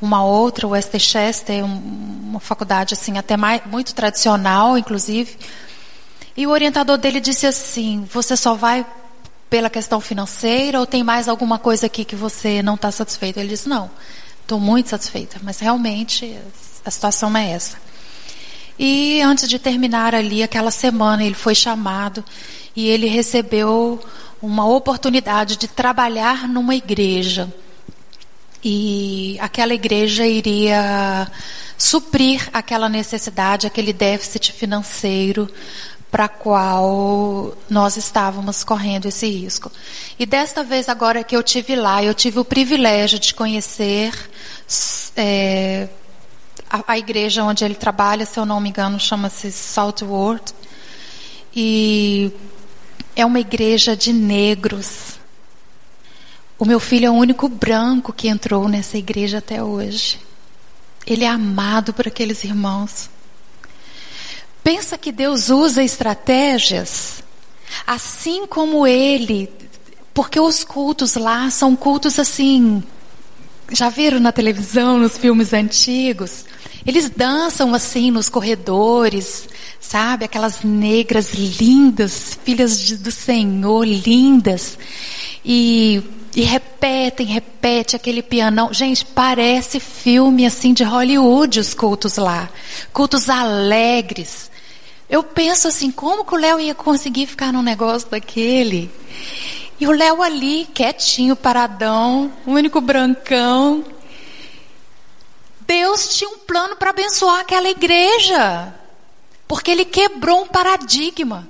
uma 0.01 0.23
outra, 0.23 0.67
West 0.67 0.97
Chester, 0.97 1.63
uma 1.63 2.39
faculdade 2.39 2.93
assim 2.93 3.17
até 3.17 3.37
mais, 3.37 3.61
muito 3.65 3.93
tradicional, 3.93 4.77
inclusive. 4.77 5.37
E 6.35 6.45
o 6.47 6.49
orientador 6.49 6.97
dele 6.97 7.19
disse 7.19 7.45
assim: 7.45 8.07
você 8.11 8.35
só 8.35 8.55
vai 8.55 8.85
pela 9.49 9.69
questão 9.69 10.01
financeira 10.01 10.79
ou 10.79 10.85
tem 10.85 11.03
mais 11.03 11.27
alguma 11.27 11.59
coisa 11.59 11.85
aqui 11.85 12.05
que 12.05 12.15
você 12.15 12.61
não 12.61 12.75
está 12.75 12.91
satisfeito? 12.91 13.39
Ele 13.39 13.49
disse: 13.49 13.69
não. 13.69 13.89
Estou 14.41 14.59
muito 14.59 14.89
satisfeita, 14.89 15.37
mas 15.41 15.59
realmente 15.59 16.37
a 16.85 16.91
situação 16.91 17.35
é 17.37 17.51
essa. 17.51 17.77
E 18.77 19.21
antes 19.21 19.47
de 19.47 19.59
terminar 19.59 20.13
ali 20.13 20.43
aquela 20.43 20.71
semana, 20.71 21.23
ele 21.23 21.35
foi 21.35 21.55
chamado 21.55 22.21
e 22.75 22.87
ele 22.87 23.07
recebeu 23.07 23.97
uma 24.41 24.67
oportunidade 24.67 25.57
de 25.57 25.67
trabalhar 25.67 26.47
numa 26.47 26.75
igreja. 26.75 27.51
e 28.63 29.37
aquela 29.39 29.73
igreja 29.73 30.25
iria 30.25 31.27
suprir 31.77 32.47
aquela 32.53 32.87
necessidade, 32.87 33.65
aquele 33.65 33.91
déficit 33.91 34.51
financeiro 34.51 35.49
para 36.11 36.27
qual 36.27 37.57
nós 37.69 37.95
estávamos 37.95 38.63
correndo 38.63 39.07
esse 39.07 39.27
risco. 39.27 39.71
E 40.19 40.25
desta 40.25 40.63
vez 40.63 40.89
agora 40.89 41.23
que 41.23 41.35
eu 41.35 41.41
tive 41.41 41.75
lá, 41.75 42.03
eu 42.03 42.13
tive 42.13 42.37
o 42.37 42.45
privilégio 42.45 43.17
de 43.17 43.33
conhecer 43.33 44.13
é, 45.15 45.87
a, 46.69 46.83
a, 46.85 46.97
igreja 46.99 47.43
onde 47.43 47.63
ele 47.63 47.75
trabalha, 47.75 48.25
se 48.25 48.37
eu 48.37 48.45
não 48.45 48.59
me 48.59 48.69
engano, 48.69 48.99
chama-se 48.99 49.51
Saltworth, 49.51 50.53
e 51.55 52.31
é 53.15 53.25
uma 53.25 53.39
igreja 53.39 53.95
de 53.95 54.13
negros. 54.13 55.19
O 56.57 56.65
meu 56.65 56.79
filho 56.79 57.07
é 57.07 57.09
o 57.09 57.15
único 57.15 57.49
branco 57.49 58.13
que 58.13 58.27
entrou 58.27 58.67
nessa 58.67 58.97
igreja 58.97 59.39
até 59.39 59.63
hoje. 59.63 60.19
Ele 61.05 61.23
é 61.23 61.27
amado 61.27 61.93
por 61.93 62.07
aqueles 62.07 62.43
irmãos. 62.43 63.09
Pensa 64.63 64.97
que 64.97 65.11
Deus 65.11 65.49
usa 65.49 65.83
estratégias, 65.83 67.23
assim 67.85 68.45
como 68.45 68.85
Ele, 68.85 69.49
porque 70.13 70.39
os 70.39 70.63
cultos 70.63 71.15
lá 71.15 71.49
são 71.49 71.75
cultos 71.75 72.19
assim. 72.19 72.83
Já 73.71 73.89
viram 73.89 74.19
na 74.19 74.31
televisão, 74.31 74.99
nos 74.99 75.17
filmes 75.17 75.53
antigos? 75.53 76.45
Eles 76.85 77.09
dançam 77.09 77.73
assim 77.73 78.11
nos 78.11 78.29
corredores, 78.29 79.47
sabe? 79.79 80.25
Aquelas 80.25 80.63
negras 80.63 81.33
lindas, 81.33 82.37
filhas 82.43 82.79
de, 82.79 82.97
do 82.97 83.11
Senhor, 83.11 83.85
lindas. 83.85 84.77
E 85.45 86.03
e 86.35 86.43
repetem, 86.43 87.25
repete 87.25 87.95
aquele 87.95 88.23
pianão. 88.23 88.73
Gente, 88.73 89.03
parece 89.03 89.79
filme 89.79 90.45
assim 90.45 90.73
de 90.73 90.83
Hollywood 90.83 91.59
os 91.59 91.73
cultos 91.73 92.15
lá. 92.15 92.49
Cultos 92.93 93.29
alegres. 93.29 94.49
Eu 95.09 95.23
penso 95.23 95.67
assim, 95.67 95.91
como 95.91 96.23
que 96.23 96.33
o 96.33 96.37
Léo 96.37 96.59
ia 96.59 96.73
conseguir 96.73 97.25
ficar 97.25 97.51
num 97.51 97.61
negócio 97.61 98.09
daquele? 98.09 98.89
E 99.77 99.85
o 99.85 99.91
Léo 99.91 100.23
ali, 100.23 100.65
quietinho, 100.73 101.35
paradão, 101.35 102.31
o 102.45 102.51
único 102.51 102.79
brancão. 102.79 103.83
Deus 105.67 106.17
tinha 106.17 106.29
um 106.29 106.39
plano 106.39 106.75
para 106.75 106.89
abençoar 106.89 107.39
aquela 107.39 107.69
igreja. 107.69 108.73
Porque 109.47 109.71
ele 109.71 109.85
quebrou 109.85 110.43
um 110.43 110.47
paradigma. 110.47 111.47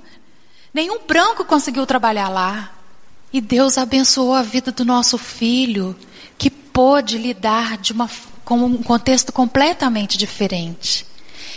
Nenhum 0.72 1.00
branco 1.06 1.44
conseguiu 1.44 1.86
trabalhar 1.86 2.28
lá. 2.28 2.72
E 3.32 3.40
Deus 3.40 3.78
abençoou 3.78 4.34
a 4.34 4.42
vida 4.42 4.70
do 4.72 4.84
nosso 4.84 5.16
filho, 5.16 5.96
que 6.36 6.50
pôde 6.50 7.16
lidar 7.16 7.78
de 7.78 7.92
uma, 7.92 8.08
com 8.44 8.56
um 8.64 8.82
contexto 8.82 9.32
completamente 9.32 10.18
diferente. 10.18 11.06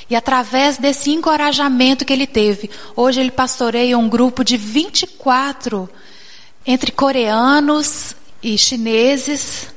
E 0.10 0.15
através 0.15 0.78
desse 0.78 1.12
encorajamento 1.12 2.06
que 2.06 2.13
ele 2.13 2.28
teve, 2.28 2.70
hoje 2.96 3.20
ele 3.20 3.32
pastoreia 3.32 3.98
um 3.98 4.08
grupo 4.08 4.44
de 4.44 4.56
24 4.56 5.89
entre 6.65 6.91
coreanos 6.91 8.15
e 8.41 8.58
chineses, 8.58 9.68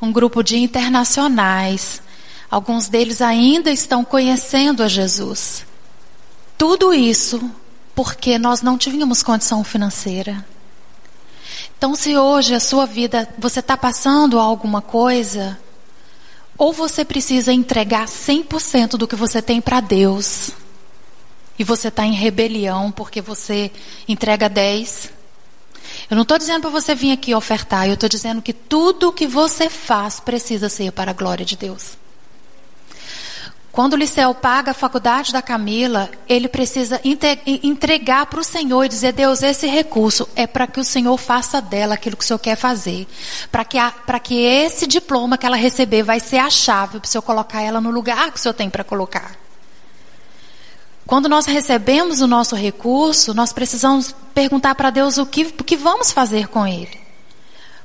um 0.00 0.12
grupo 0.12 0.42
de 0.42 0.56
internacionais. 0.58 2.01
Alguns 2.52 2.86
deles 2.86 3.22
ainda 3.22 3.70
estão 3.70 4.04
conhecendo 4.04 4.82
a 4.82 4.86
Jesus. 4.86 5.64
Tudo 6.58 6.92
isso 6.92 7.50
porque 7.94 8.38
nós 8.38 8.60
não 8.60 8.76
tínhamos 8.76 9.22
condição 9.22 9.64
financeira. 9.64 10.44
Então, 11.78 11.94
se 11.94 12.14
hoje 12.14 12.54
a 12.54 12.60
sua 12.60 12.84
vida 12.84 13.26
você 13.38 13.60
está 13.60 13.74
passando 13.74 14.38
alguma 14.38 14.82
coisa, 14.82 15.58
ou 16.58 16.74
você 16.74 17.06
precisa 17.06 17.54
entregar 17.54 18.06
100% 18.06 18.98
do 18.98 19.08
que 19.08 19.16
você 19.16 19.40
tem 19.40 19.58
para 19.58 19.80
Deus, 19.80 20.50
e 21.58 21.64
você 21.64 21.88
está 21.88 22.04
em 22.04 22.12
rebelião 22.12 22.92
porque 22.92 23.22
você 23.22 23.72
entrega 24.06 24.50
10%. 24.50 25.08
Eu 26.10 26.16
não 26.16 26.22
estou 26.22 26.36
dizendo 26.36 26.60
para 26.60 26.70
você 26.70 26.94
vir 26.94 27.12
aqui 27.12 27.34
ofertar, 27.34 27.88
eu 27.88 27.94
estou 27.94 28.10
dizendo 28.10 28.42
que 28.42 28.52
tudo 28.52 29.10
que 29.10 29.26
você 29.26 29.70
faz 29.70 30.20
precisa 30.20 30.68
ser 30.68 30.92
para 30.92 31.12
a 31.12 31.14
glória 31.14 31.46
de 31.46 31.56
Deus. 31.56 32.01
Quando 33.72 33.94
o 33.94 33.96
Liceu 33.96 34.34
paga 34.34 34.72
a 34.72 34.74
faculdade 34.74 35.32
da 35.32 35.40
Camila, 35.40 36.10
ele 36.28 36.46
precisa 36.46 37.00
entregar 37.46 38.26
para 38.26 38.40
o 38.40 38.44
Senhor 38.44 38.84
e 38.84 38.88
dizer: 38.88 39.12
Deus, 39.12 39.42
esse 39.42 39.66
recurso 39.66 40.28
é 40.36 40.46
para 40.46 40.66
que 40.66 40.78
o 40.78 40.84
Senhor 40.84 41.16
faça 41.16 41.58
dela 41.58 41.94
aquilo 41.94 42.14
que 42.14 42.22
o 42.22 42.26
Senhor 42.26 42.38
quer 42.38 42.54
fazer. 42.54 43.08
Para 43.50 43.64
que, 43.64 43.78
que 44.24 44.40
esse 44.42 44.86
diploma 44.86 45.38
que 45.38 45.46
ela 45.46 45.56
receber 45.56 46.02
vai 46.02 46.20
ser 46.20 46.36
a 46.36 46.50
chave 46.50 47.00
para 47.00 47.06
o 47.06 47.10
Senhor 47.10 47.22
colocar 47.22 47.62
ela 47.62 47.80
no 47.80 47.90
lugar 47.90 48.30
que 48.30 48.38
o 48.38 48.42
Senhor 48.42 48.52
tem 48.52 48.68
para 48.68 48.84
colocar. 48.84 49.38
Quando 51.06 51.26
nós 51.26 51.46
recebemos 51.46 52.20
o 52.20 52.26
nosso 52.26 52.54
recurso, 52.54 53.32
nós 53.32 53.54
precisamos 53.54 54.14
perguntar 54.34 54.74
para 54.74 54.90
Deus 54.90 55.16
o 55.16 55.24
que, 55.24 55.44
o 55.44 55.64
que 55.64 55.78
vamos 55.78 56.12
fazer 56.12 56.46
com 56.46 56.66
ele. 56.66 57.00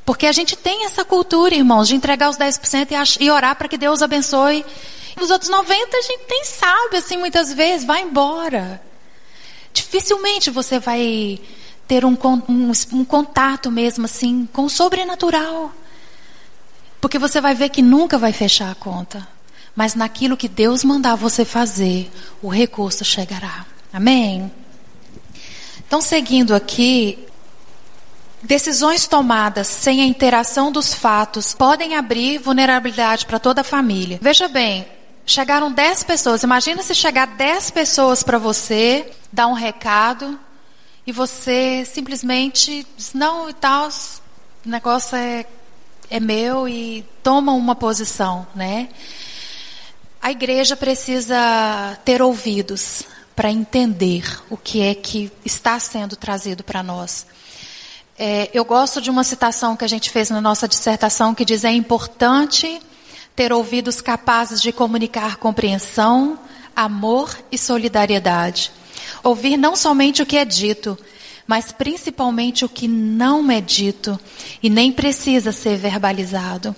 Porque 0.06 0.28
a 0.28 0.34
gente 0.34 0.56
tem 0.56 0.86
essa 0.86 1.06
cultura, 1.06 1.56
irmãos, 1.56 1.88
de 1.88 1.95
entregar 1.95 2.30
os 2.30 2.38
10% 2.38 3.17
e, 3.19 3.23
e 3.23 3.32
orar 3.32 3.56
para 3.56 3.69
que 3.69 3.78
Deus 3.78 4.02
abençoe 4.02 4.65
os 5.24 5.32
outros 5.32 5.50
90 5.50 5.98
a 5.98 6.02
gente 6.02 6.26
nem 6.30 6.44
sabe, 6.44 6.98
assim, 6.98 7.18
muitas 7.18 7.54
vezes, 7.54 7.86
vai 7.86 8.02
embora. 8.02 8.82
Dificilmente 9.74 10.50
você 10.50 10.80
vai 10.80 11.40
ter 11.88 12.04
um, 12.06 12.18
um, 12.50 12.72
um 12.94 13.06
contato 13.06 13.72
mesmo, 13.72 14.06
assim, 14.06 14.48
com 14.52 14.66
o 14.66 14.70
sobrenatural. 14.70 15.72
Porque 17.00 17.20
você 17.20 17.40
vai 17.40 17.56
ver 17.56 17.70
que 17.70 17.82
nunca 17.82 18.18
vai 18.18 18.34
fechar 18.34 18.72
a 18.72 18.76
conta. 18.76 19.28
Mas 19.76 19.94
naquilo 19.94 20.36
que 20.36 20.48
Deus 20.48 20.84
mandar 20.84 21.16
você 21.16 21.46
fazer, 21.46 22.12
o 22.42 22.50
recurso 22.50 23.06
chegará. 23.06 23.66
Amém? 23.94 24.52
Então, 25.86 26.02
seguindo 26.02 26.54
aqui, 26.54 27.28
Decisões 28.44 29.08
tomadas 29.08 29.68
sem 29.68 30.02
a 30.02 30.06
interação 30.06 30.72
dos 30.72 30.94
fatos 30.94 31.56
podem 31.56 31.96
abrir 31.96 32.38
vulnerabilidade 32.38 33.26
para 33.26 33.40
toda 33.40 33.62
a 33.62 33.64
família. 33.64 34.20
Veja 34.22 34.48
bem, 34.48 34.86
Chegaram 35.30 35.70
10 35.70 36.04
pessoas. 36.06 36.42
Imagina 36.42 36.82
se 36.82 36.96
chegar 36.96 37.28
10 37.28 37.72
pessoas 37.72 38.24
para 38.24 38.38
você, 38.38 39.12
dar 39.30 39.48
um 39.48 39.54
recado, 39.54 40.40
e 41.06 41.12
você 41.12 41.84
simplesmente 41.86 42.88
diz, 42.96 43.13
não 43.13 43.50
e 43.50 43.54
tal, 43.54 43.90
o 44.66 44.70
negócio 44.70 45.18
é, 45.18 45.46
é 46.10 46.22
meu 46.22 46.66
e 46.66 47.06
toma 47.22 47.52
uma 47.52 47.76
posição, 47.76 48.48
né? 48.56 48.88
A 50.22 50.32
igreja 50.32 50.78
precisa 50.78 52.00
ter 52.06 52.22
ouvidos 52.22 53.04
para 53.36 53.52
entender 53.52 54.42
o 54.50 54.56
que 54.56 54.82
é 54.82 54.96
que 54.96 55.30
está 55.44 55.78
sendo 55.78 56.16
trazido 56.16 56.63
para 56.63 56.82
nós. 56.82 57.28
É, 58.18 58.50
eu 58.54 58.63
gosto 58.63 59.02
de 59.02 59.10
uma 59.10 59.26
citação 59.26 59.76
que 59.76 59.84
a 59.84 59.90
gente 59.90 60.10
fez 60.10 60.30
na 60.30 60.40
nossa 60.40 60.70
dissertação 60.70 61.36
que 61.36 61.44
diz: 61.44 61.66
é 61.66 61.72
importante 61.72 62.82
ter 63.38 63.54
ouvidos 63.54 64.02
capazes 64.02 64.60
de 64.60 64.71
comunicar 64.71 65.38
compreensão, 65.38 66.39
amor 66.76 67.38
e 67.52 67.58
solidariedade. 67.58 68.71
Ouvir 69.23 69.58
não 69.58 69.76
somente 69.76 70.23
o 70.23 70.26
que 70.26 70.38
é 70.38 70.43
dito, 70.43 70.97
mas 71.45 71.71
principalmente 71.71 72.65
o 72.65 72.69
que 72.69 72.88
não 72.88 73.52
é 73.52 73.62
dito 73.62 74.19
e 74.62 74.71
nem 74.71 74.91
precisa 74.91 75.52
ser 75.52 75.78
verbalizado. 75.78 76.76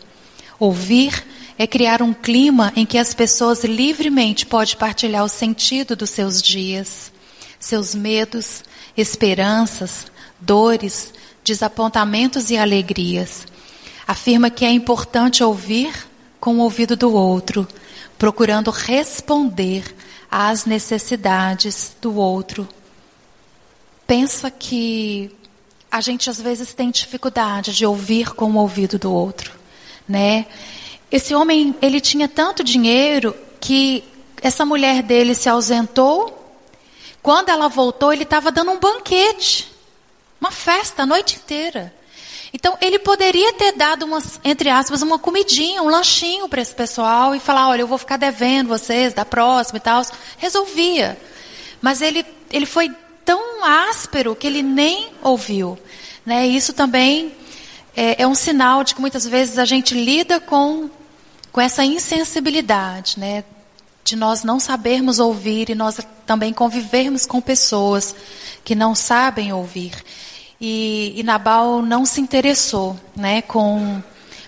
Ouvir 0.59 1.25
é 1.57 1.65
criar 1.65 2.01
um 2.01 2.13
clima 2.13 2.73
em 2.75 2.85
que 2.85 2.97
as 2.97 3.13
pessoas 3.13 3.63
livremente 3.63 4.45
podem 4.45 4.75
partilhar 4.75 5.23
o 5.23 5.29
sentido 5.29 5.95
dos 5.95 6.09
seus 6.09 6.41
dias, 6.41 7.09
seus 7.57 7.95
medos, 7.95 8.65
esperanças, 8.97 10.07
dores, 10.37 11.13
desapontamentos 11.41 12.51
e 12.51 12.57
alegrias. 12.57 13.47
Afirma 14.05 14.49
que 14.49 14.65
é 14.65 14.71
importante 14.71 15.41
ouvir 15.41 16.08
com 16.39 16.55
o 16.55 16.59
ouvido 16.59 16.95
do 16.95 17.13
outro, 17.13 17.67
procurando 18.17 18.71
responder 18.71 19.95
às 20.29 20.65
necessidades 20.65 21.95
do 22.01 22.15
outro. 22.15 22.67
Pensa 24.07 24.49
que 24.49 25.35
a 25.91 26.01
gente 26.01 26.29
às 26.29 26.39
vezes 26.39 26.73
tem 26.73 26.91
dificuldade 26.91 27.73
de 27.73 27.85
ouvir 27.85 28.33
com 28.33 28.51
o 28.51 28.57
ouvido 28.57 28.97
do 28.97 29.11
outro, 29.11 29.53
né? 30.07 30.45
Esse 31.11 31.33
homem, 31.33 31.75
ele 31.81 31.99
tinha 31.99 32.27
tanto 32.27 32.63
dinheiro 32.63 33.35
que 33.59 34.03
essa 34.41 34.63
mulher 34.63 35.01
dele 35.01 35.33
se 35.33 35.49
ausentou. 35.49 36.35
Quando 37.21 37.49
ela 37.49 37.67
voltou, 37.67 38.13
ele 38.13 38.23
estava 38.23 38.51
dando 38.51 38.71
um 38.71 38.79
banquete, 38.79 39.71
uma 40.39 40.51
festa 40.51 41.03
a 41.03 41.05
noite 41.05 41.37
inteira. 41.37 41.93
Então, 42.53 42.77
ele 42.81 42.97
poderia 42.97 43.53
ter 43.53 43.73
dado, 43.73 44.05
umas, 44.05 44.39
entre 44.43 44.69
aspas, 44.69 45.01
uma 45.01 45.19
comidinha, 45.19 45.83
um 45.83 45.87
lanchinho 45.87 46.49
para 46.49 46.61
esse 46.61 46.73
pessoal 46.73 47.35
e 47.35 47.39
falar: 47.39 47.69
olha, 47.69 47.81
eu 47.81 47.87
vou 47.87 47.97
ficar 47.97 48.17
devendo 48.17 48.69
vocês 48.69 49.13
da 49.13 49.23
próxima 49.23 49.77
e 49.77 49.81
tal. 49.81 50.01
Resolvia. 50.37 51.19
Mas 51.81 52.01
ele, 52.01 52.25
ele 52.51 52.65
foi 52.65 52.91
tão 53.23 53.63
áspero 53.63 54.35
que 54.35 54.47
ele 54.47 54.63
nem 54.63 55.09
ouviu. 55.21 55.77
Né? 56.25 56.47
Isso 56.47 56.73
também 56.73 57.33
é, 57.95 58.23
é 58.23 58.27
um 58.27 58.35
sinal 58.35 58.83
de 58.83 58.95
que 58.95 59.01
muitas 59.01 59.27
vezes 59.27 59.57
a 59.57 59.65
gente 59.65 59.93
lida 59.93 60.39
com, 60.39 60.89
com 61.51 61.61
essa 61.61 61.83
insensibilidade, 61.83 63.19
né? 63.19 63.43
De 64.03 64.15
nós 64.15 64.43
não 64.43 64.59
sabermos 64.59 65.19
ouvir 65.19 65.69
e 65.69 65.75
nós 65.75 65.99
também 66.25 66.51
convivermos 66.51 67.25
com 67.25 67.39
pessoas 67.39 68.15
que 68.63 68.73
não 68.73 68.95
sabem 68.95 69.53
ouvir. 69.53 69.93
E, 70.61 71.13
e 71.15 71.23
Nabal 71.23 71.81
não 71.81 72.05
se 72.05 72.19
interessou 72.19 72.99
né, 73.15 73.41
com, 73.41 74.01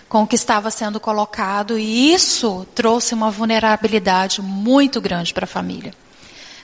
com 0.08 0.22
o 0.22 0.26
que 0.26 0.34
estava 0.34 0.70
sendo 0.70 1.00
colocado, 1.00 1.78
e 1.78 2.12
isso 2.12 2.66
trouxe 2.74 3.14
uma 3.14 3.30
vulnerabilidade 3.30 4.42
muito 4.42 5.00
grande 5.00 5.32
para 5.32 5.44
a 5.44 5.48
família. 5.48 5.94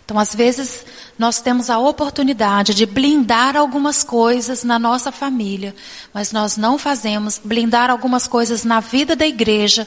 Então, 0.05 0.19
às 0.19 0.35
vezes, 0.35 0.87
nós 1.19 1.41
temos 1.41 1.69
a 1.69 1.79
oportunidade 1.79 2.73
de 2.73 2.87
blindar 2.87 3.57
algumas 3.57 4.03
coisas 4.03 4.65
na 4.65 4.79
nossa 4.79 5.13
família, 5.13 5.75
mas 6.15 6.33
nós 6.33 6.57
não 6.57 6.79
fazemos 6.79 7.39
blindar 7.43 7.91
algumas 7.91 8.27
coisas 8.27 8.65
na 8.65 8.81
vida 8.81 9.15
da 9.15 9.27
igreja. 9.27 9.87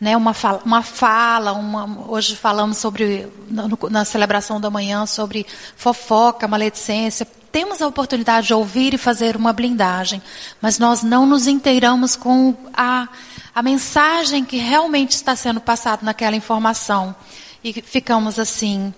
Né, 0.00 0.16
uma 0.16 0.34
fala, 0.34 0.60
uma 0.64 0.82
fala 0.82 1.52
uma, 1.52 2.08
hoje 2.08 2.34
falamos 2.34 2.78
sobre, 2.78 3.28
na, 3.48 3.68
na 3.88 4.04
celebração 4.04 4.60
da 4.60 4.68
manhã, 4.68 5.06
sobre 5.06 5.46
fofoca, 5.76 6.48
maledicência. 6.48 7.24
Temos 7.52 7.82
a 7.82 7.86
oportunidade 7.86 8.46
de 8.46 8.54
ouvir 8.54 8.94
e 8.94 8.98
fazer 8.98 9.36
uma 9.36 9.52
blindagem, 9.52 10.22
mas 10.60 10.78
nós 10.78 11.02
não 11.02 11.26
nos 11.26 11.46
inteiramos 11.46 12.16
com 12.16 12.56
a, 12.72 13.06
a 13.54 13.62
mensagem 13.62 14.42
que 14.42 14.56
realmente 14.56 15.12
está 15.12 15.36
sendo 15.36 15.60
passada 15.60 16.00
naquela 16.02 16.34
informação. 16.34 17.14
E 17.62 17.74
ficamos 17.82 18.38
assim, 18.38 18.92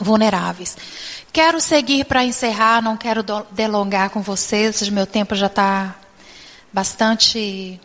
vulneráveis. 0.00 0.76
Quero 1.32 1.60
seguir 1.60 2.04
para 2.04 2.24
encerrar, 2.24 2.80
não 2.80 2.96
quero 2.96 3.24
delongar 3.50 4.10
com 4.10 4.22
vocês, 4.22 4.88
meu 4.88 5.06
tempo 5.06 5.34
já 5.34 5.46
está 5.46 5.96
bastante 6.72 7.80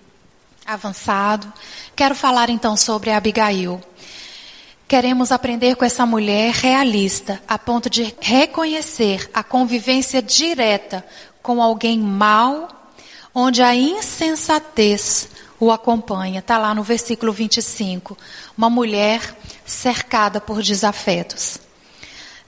avançado. 0.66 1.52
Quero 1.96 2.16
falar 2.16 2.50
então 2.50 2.78
sobre 2.78 3.12
Abigail. 3.12 3.82
Queremos 4.88 5.32
aprender 5.32 5.76
com 5.76 5.84
essa 5.84 6.06
mulher 6.06 6.54
realista, 6.54 7.42
a 7.48 7.58
ponto 7.58 7.90
de 7.90 8.16
reconhecer 8.22 9.28
a 9.34 9.44
convivência 9.44 10.22
direta 10.22 11.04
com 11.42 11.60
alguém 11.60 11.98
mau, 11.98 12.70
onde 13.34 13.64
a 13.64 13.74
insensatez 13.74 15.28
o 15.60 15.72
acompanha. 15.72 16.40
Está 16.40 16.60
lá 16.60 16.76
no 16.76 16.84
versículo 16.84 17.34
25. 17.34 18.16
Uma 18.56 18.70
mulher 18.70 19.36
cercada 19.66 20.40
por 20.40 20.62
desafetos. 20.62 21.58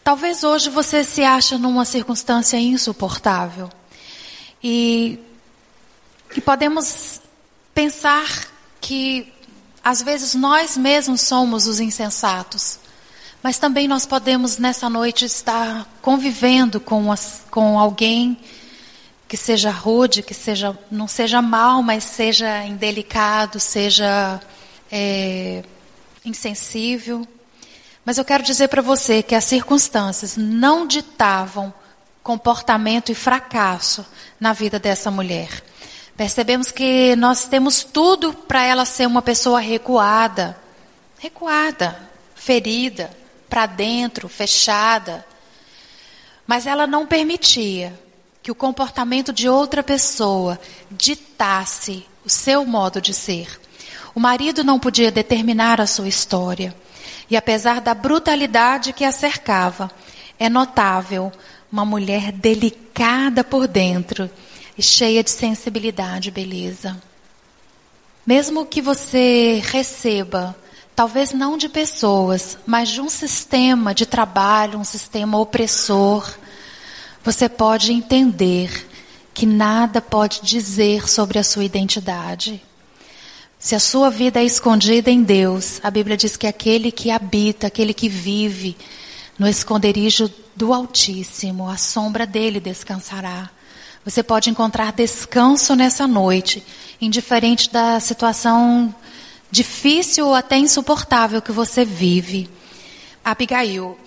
Talvez 0.04 0.44
hoje 0.44 0.70
você 0.70 1.04
se 1.04 1.24
ache 1.24 1.58
numa 1.58 1.86
circunstância 1.86 2.58
insuportável. 2.58 3.68
E, 4.64 5.20
e 6.36 6.42
podemos 6.42 7.20
pensar 7.74 8.48
que 8.80 9.34
às 9.84 10.02
vezes 10.02 10.34
nós 10.34 10.78
mesmos 10.78 11.22
somos 11.22 11.68
os 11.68 11.80
insensatos. 11.80 12.80
Mas 13.42 13.58
também 13.58 13.88
nós 13.88 14.06
podemos 14.06 14.58
nessa 14.58 14.90
noite 14.90 15.26
estar 15.26 15.88
convivendo 16.02 16.80
com, 16.80 17.12
as, 17.12 17.46
com 17.52 17.78
alguém 17.78 18.38
que 19.28 19.38
seja 19.38 19.70
rude, 19.70 20.24
que 20.24 20.34
seja 20.34 20.78
não 20.90 21.08
seja 21.08 21.42
mal, 21.42 21.84
mas 21.84 22.04
seja 22.04 22.66
indelicado, 22.66 23.60
seja 23.60 24.42
é, 24.92 25.64
insensível. 26.26 27.28
Mas 28.04 28.18
eu 28.18 28.26
quero 28.26 28.44
dizer 28.44 28.70
para 28.70 28.82
você 28.82 29.22
que 29.22 29.36
as 29.36 29.44
circunstâncias 29.44 30.38
não 30.38 30.88
ditavam 30.88 31.74
comportamento 32.24 33.12
e 33.12 33.16
fracasso 33.16 34.06
na 34.40 34.54
vida 34.54 34.80
dessa 34.80 35.12
mulher. 35.12 35.64
Percebemos 36.18 36.72
que 36.72 37.16
nós 37.16 37.46
temos 37.46 37.84
tudo 37.84 38.34
para 38.34 38.64
ela 38.64 38.86
ser 38.86 39.06
uma 39.06 39.22
pessoa 39.22 39.60
recuada, 39.60 40.58
recuada, 41.20 42.10
ferida, 42.34 43.12
para 43.48 43.68
dentro, 43.68 44.28
fechada. 44.28 45.24
Mas 46.48 46.66
ela 46.66 46.88
não 46.88 47.06
permitia 47.06 47.94
que 48.42 48.50
o 48.50 48.56
comportamento 48.56 49.32
de 49.32 49.48
outra 49.48 49.84
pessoa 49.84 50.60
ditasse 50.90 52.04
o 52.26 52.30
seu 52.30 52.66
modo 52.66 53.00
de 53.00 53.14
ser. 53.14 53.62
O 54.16 54.20
marido 54.20 54.64
não 54.64 54.80
podia 54.80 55.12
determinar 55.12 55.80
a 55.80 55.86
sua 55.86 56.08
história. 56.08 56.76
E 57.30 57.38
apesar 57.38 57.80
da 57.80 57.94
brutalidade 57.94 58.92
que 58.92 59.06
a 59.06 59.12
cercava, 59.12 59.92
é 60.40 60.50
notável 60.50 61.32
uma 61.72 61.86
mulher 61.86 62.32
delicada 62.32 63.44
por 63.44 63.68
dentro 63.68 64.28
e 64.78 64.84
cheia 64.84 65.24
de 65.24 65.32
sensibilidade 65.32 66.30
e 66.30 66.32
beleza. 66.32 67.02
Mesmo 68.26 68.66
que 68.66 68.82
você 68.82 69.62
receba, 69.66 70.56
talvez 70.96 71.32
não 71.32 71.58
de 71.58 71.70
pessoas, 71.70 72.58
mas 72.66 72.90
de 72.90 73.02
um 73.02 73.10
sistema 73.10 73.94
de 73.96 74.06
trabalho, 74.06 74.80
um 74.80 74.84
sistema 74.84 75.40
opressor, 75.40 76.30
você 77.24 77.50
pode 77.50 77.92
entender 77.92 78.86
que 79.34 79.46
nada 79.46 80.02
pode 80.02 80.42
dizer 80.42 81.10
sobre 81.10 81.40
a 81.40 81.44
sua 81.44 81.64
identidade. 81.64 82.62
Se 83.60 83.76
a 83.76 83.80
sua 83.80 84.10
vida 84.10 84.40
é 84.40 84.46
escondida 84.46 85.10
em 85.10 85.24
Deus, 85.24 85.80
a 85.84 85.90
Bíblia 85.90 86.16
diz 86.16 86.38
que 86.38 86.48
aquele 86.48 86.92
que 86.92 87.10
habita, 87.10 87.68
aquele 87.68 87.94
que 87.94 88.08
vive 88.10 88.78
no 89.38 89.48
esconderijo 89.48 90.32
do 90.56 90.74
Altíssimo, 90.74 91.70
a 91.70 91.78
sombra 91.78 92.26
dele 92.26 92.60
descansará. 92.60 93.50
Você 94.08 94.24
pode 94.24 94.50
encontrar 94.50 94.94
descanso 94.94 95.76
nessa 95.76 96.08
noite, 96.08 96.64
indiferente 97.02 97.70
da 97.70 98.00
situação 98.00 98.96
difícil 99.52 100.28
ou 100.28 100.34
até 100.34 100.58
insuportável 100.58 101.42
que 101.42 101.52
você 101.52 101.84
vive. 101.84 102.50
Abigail 103.22 104.00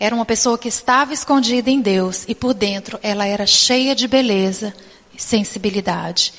era 0.00 0.12
uma 0.12 0.24
pessoa 0.24 0.58
que 0.58 0.66
estava 0.66 1.14
escondida 1.14 1.70
em 1.70 1.80
Deus 1.80 2.24
e 2.26 2.34
por 2.34 2.52
dentro 2.52 2.98
ela 3.00 3.28
era 3.28 3.46
cheia 3.46 3.94
de 3.94 4.08
beleza 4.08 4.74
e 5.16 5.22
sensibilidade. 5.22 6.34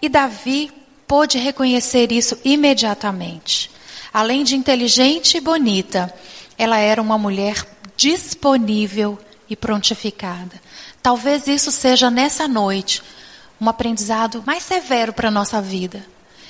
E 0.00 0.08
Davi 0.08 0.70
pôde 1.04 1.38
reconhecer 1.38 2.12
isso 2.12 2.38
imediatamente. 2.44 3.72
Além 4.14 4.44
de 4.44 4.54
inteligente 4.54 5.36
e 5.36 5.40
bonita, 5.40 6.14
ela 6.56 6.78
era 6.78 7.02
uma 7.02 7.18
mulher 7.18 7.66
disponível 7.96 9.18
e 9.50 9.56
prontificada. 9.56 10.62
Talvez 11.02 11.46
isso 11.48 11.72
seja 11.72 12.10
nessa 12.10 12.46
noite 12.46 13.02
um 13.60 13.68
aprendizado 13.68 14.42
mais 14.46 14.62
severo 14.62 15.12
para 15.12 15.28
a 15.28 15.32
nossa 15.32 15.60
vida. 15.60 16.04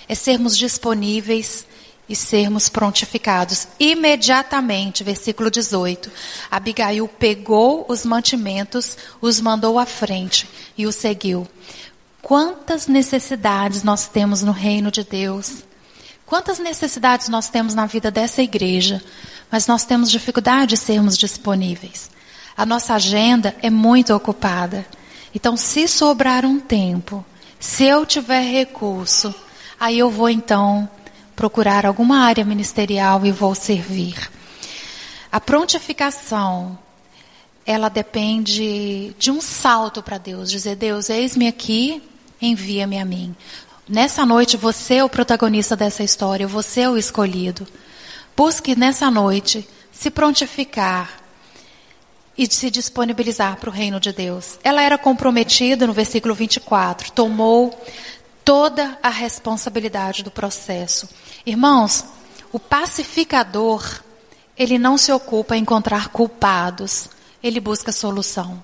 É 0.09 0.15
sermos 0.15 0.57
disponíveis 0.57 1.67
e 2.09 2.17
sermos 2.17 2.69
prontificados. 2.69 3.69
Imediatamente, 3.79 5.03
versículo 5.03 5.51
18. 5.51 6.11
Abigail 6.51 7.09
pegou 7.09 7.87
os 7.89 8.05
mantimentos, 8.05 8.97
os 9.21 9.41
mandou 9.41 9.79
à 9.79 9.87
frente 9.87 10.49
e 10.77 10.87
o 10.87 10.93
seguiu. 10.93 11.49
Quantas 12.21 12.87
necessidades 12.87 13.83
nós 13.83 14.07
temos 14.07 14.43
no 14.43 14.53
reino 14.53 14.91
de 14.91 15.03
Deus? 15.03 15.65
Quantas 16.27 16.59
necessidades 16.59 17.29
nós 17.29 17.49
temos 17.49 17.75
na 17.75 17.87
vida 17.87 18.11
dessa 18.11 18.43
igreja? 18.43 19.03
Mas 19.51 19.67
nós 19.67 19.85
temos 19.85 20.11
dificuldade 20.11 20.75
de 20.75 20.77
sermos 20.77 21.17
disponíveis. 21.17 22.11
A 22.57 22.67
nossa 22.67 22.95
agenda 22.95 23.55
é 23.63 23.71
muito 23.71 24.15
ocupada. 24.15 24.87
Então, 25.35 25.57
se 25.57 25.89
sobrar 25.89 26.45
um 26.45 26.61
tempo, 26.61 27.25
se 27.59 27.85
eu 27.85 28.05
tiver 28.05 28.41
recurso, 28.41 29.35
aí 29.81 29.99
eu 29.99 30.11
vou 30.11 30.29
então 30.29 30.89
procurar 31.35 31.87
alguma 31.87 32.19
área 32.19 32.45
ministerial 32.45 33.25
e 33.25 33.33
vou 33.33 33.55
servir. 33.55 34.31
A 35.31 35.41
prontificação, 35.41 36.79
ela 37.65 37.89
depende 37.89 39.15
de 39.19 39.31
um 39.31 39.41
salto 39.41 40.03
para 40.03 40.19
Deus, 40.19 40.51
dizer: 40.51 40.77
Deus, 40.77 41.09
eis-me 41.09 41.49
aqui, 41.49 42.03
envia-me 42.41 42.99
a 42.99 43.05
mim. 43.05 43.35
Nessa 43.89 44.27
noite, 44.27 44.57
você 44.57 44.97
é 44.97 45.05
o 45.05 45.09
protagonista 45.09 45.75
dessa 45.75 46.03
história, 46.03 46.47
você 46.47 46.83
é 46.83 46.91
o 46.91 46.99
escolhido. 46.99 47.67
Busque 48.37 48.77
nessa 48.77 49.11
noite 49.11 49.67
se 49.91 50.11
prontificar 50.11 51.22
e 52.37 52.47
se 52.53 52.71
disponibilizar 52.71 53.57
para 53.57 53.69
o 53.69 53.73
reino 53.73 54.01
de 54.01 54.13
Deus. 54.13 54.59
Ela 54.65 54.83
era 54.83 54.97
comprometida 54.97 55.87
no 55.87 55.93
versículo 55.93 56.35
24, 56.35 57.13
tomou 57.13 57.79
toda 58.45 58.99
a 59.03 59.09
responsabilidade 59.09 60.23
do 60.23 60.31
processo. 60.31 61.09
Irmãos, 61.45 62.05
o 62.53 62.59
pacificador, 62.59 64.01
ele 64.57 64.79
não 64.79 64.99
se 64.99 65.13
ocupa 65.13 65.57
em 65.57 65.63
encontrar 65.63 66.09
culpados, 66.09 67.09
ele 67.43 67.61
busca 67.61 67.93
solução. 67.93 68.63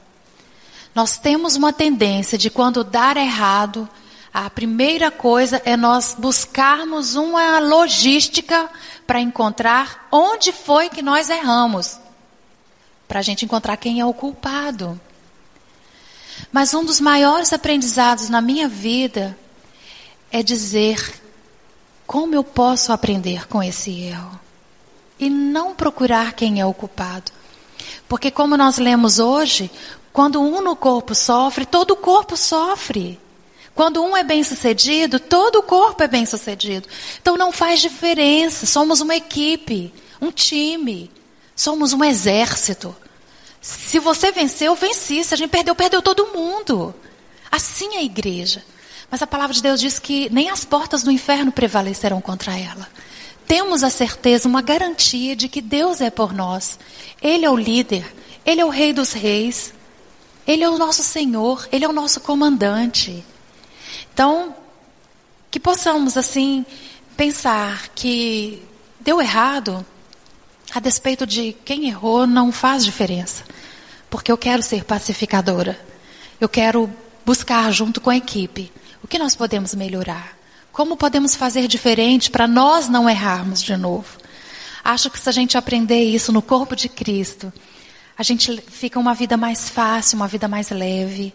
Nós 0.95 1.19
temos 1.19 1.57
uma 1.57 1.73
tendência 1.73 2.37
de 2.37 2.51
quando 2.51 2.83
dar 2.83 3.17
errado, 3.17 3.89
a 4.33 4.51
primeira 4.51 5.11
coisa 5.11 5.61
é 5.65 5.77
nós 5.77 6.15
buscarmos 6.19 7.15
uma 7.15 7.59
logística 7.59 8.69
para 9.07 9.21
encontrar 9.21 10.07
onde 10.13 10.53
foi 10.53 10.89
que 10.89 11.03
nós 11.03 11.31
erramos. 11.31 11.99
Para 13.09 13.21
a 13.21 13.23
gente 13.23 13.45
encontrar 13.45 13.77
quem 13.79 13.99
é 13.99 14.07
o 14.07 14.13
culpado. 14.13 15.01
Mas 16.53 16.75
um 16.75 16.85
dos 16.85 17.01
maiores 17.01 17.53
aprendizados 17.53 18.29
na 18.29 18.41
minha 18.41 18.69
vida 18.69 19.37
é 20.31 20.43
dizer 20.43 21.21
como 22.07 22.35
eu 22.35 22.45
posso 22.45 22.93
aprender 22.93 23.49
com 23.49 23.63
esse 23.63 23.91
erro 24.01 24.39
e 25.19 25.29
não 25.29 25.75
procurar 25.75 26.33
quem 26.35 26.61
é 26.61 26.67
o 26.67 26.73
culpado. 26.73 27.33
Porque, 28.09 28.31
como 28.31 28.57
nós 28.57 28.79
lemos 28.79 29.19
hoje, 29.19 29.71
quando 30.13 30.41
um 30.41 30.63
no 30.63 30.75
corpo 30.75 31.15
sofre, 31.15 31.67
todo 31.67 31.93
o 31.93 31.97
corpo 31.97 32.37
sofre. 32.37 33.21
Quando 33.75 34.03
um 34.03 34.17
é 34.17 34.25
bem 34.25 34.43
sucedido, 34.43 35.21
todo 35.21 35.61
o 35.61 35.63
corpo 35.63 36.03
é 36.03 36.09
bem 36.09 36.27
sucedido. 36.27 36.89
Então 37.21 37.37
não 37.37 37.53
faz 37.53 37.81
diferença. 37.81 38.67
Somos 38.67 39.01
uma 39.01 39.15
equipe, 39.15 39.93
um 40.21 40.33
time. 40.33 41.11
Somos 41.59 41.93
um 41.93 42.05
exército. 42.05 42.95
Se 43.61 43.99
você 43.99 44.31
venceu, 44.31 44.77
venci. 44.77 45.25
Se 45.25 45.35
a 45.35 45.37
gente 45.37 45.51
perdeu, 45.51 45.75
perdeu 45.75 46.01
todo 46.01 46.29
mundo. 46.29 46.95
Assim 47.51 47.97
é 47.97 47.99
a 47.99 48.03
igreja. 48.05 48.65
Mas 49.11 49.23
a 49.23 49.27
palavra 49.27 49.53
de 49.53 49.61
Deus 49.61 49.81
diz 49.81 49.99
que 49.99 50.31
nem 50.31 50.51
as 50.51 50.65
portas 50.65 51.03
do 51.03 51.11
inferno 51.11 51.51
prevalecerão 51.51 52.21
contra 52.21 52.57
ela. 52.57 52.89
Temos 53.45 53.83
a 53.83 53.91
certeza, 53.91 54.49
uma 54.49 54.63
garantia 54.63 55.35
de 55.35 55.49
que 55.49 55.61
Deus 55.61 56.01
é 56.01 56.11
por 56.11 56.33
nós. 56.33 56.79
Ele 57.21 57.45
é 57.45 57.51
o 57.51 57.57
líder, 57.57 58.07
ele 58.47 58.61
é 58.61 58.65
o 58.65 58.71
rei 58.71 58.93
dos 58.93 59.13
reis. 59.13 59.75
Ele 60.47 60.63
é 60.63 60.69
o 60.71 60.79
nosso 60.79 61.03
Senhor, 61.03 61.69
ele 61.73 61.85
é 61.85 61.89
o 61.89 61.93
nosso 61.93 62.21
comandante. 62.21 63.25
Então, 64.15 64.55
que 65.51 65.59
possamos 65.59 66.17
assim 66.17 66.65
pensar 67.17 67.89
que 67.97 68.63
deu 69.01 69.21
errado, 69.21 69.85
a 70.79 70.81
despeito 70.81 71.27
de 71.27 71.57
quem 71.65 71.89
errou, 71.89 72.25
não 72.25 72.53
faz 72.53 72.85
diferença. 72.85 73.43
Porque 74.09 74.31
eu 74.31 74.39
quero 74.39 74.63
ser 74.63 74.85
pacificadora. 74.85 75.77
Eu 76.41 76.49
quero 76.49 76.89
buscar 77.27 77.69
junto 77.73 78.01
com 78.01 78.11
a 78.11 78.17
equipe 78.17 78.71
o 79.03 79.09
que 79.09 79.19
nós 79.19 79.35
podemos 79.35 79.75
melhorar? 79.75 80.39
Como 80.71 80.97
podemos 80.97 81.35
fazer 81.35 81.67
diferente 81.67 82.31
para 82.31 82.47
nós 82.47 82.89
não 82.89 83.11
errarmos 83.11 83.61
de 83.61 83.77
novo? 83.77 84.19
Acho 84.85 85.11
que 85.11 85.19
se 85.19 85.29
a 85.29 85.33
gente 85.33 85.59
aprender 85.59 86.01
isso 86.05 86.31
no 86.31 86.41
corpo 86.41 86.77
de 86.77 86.89
Cristo, 86.89 87.53
a 88.17 88.23
gente 88.23 88.63
fica 88.69 89.01
uma 89.01 89.15
vida 89.15 89.37
mais 89.37 89.69
fácil, 89.69 90.15
uma 90.15 90.29
vida 90.29 90.47
mais 90.47 90.71
leve. 90.71 91.35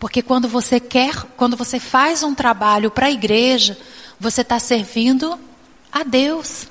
Porque 0.00 0.22
quando 0.22 0.48
você 0.48 0.80
quer, 0.80 1.14
quando 1.36 1.58
você 1.58 1.78
faz 1.78 2.22
um 2.22 2.34
trabalho 2.34 2.90
para 2.90 3.08
a 3.08 3.10
igreja, 3.10 3.76
você 4.18 4.40
está 4.40 4.58
servindo 4.58 5.38
a 5.92 6.02
Deus 6.04 6.68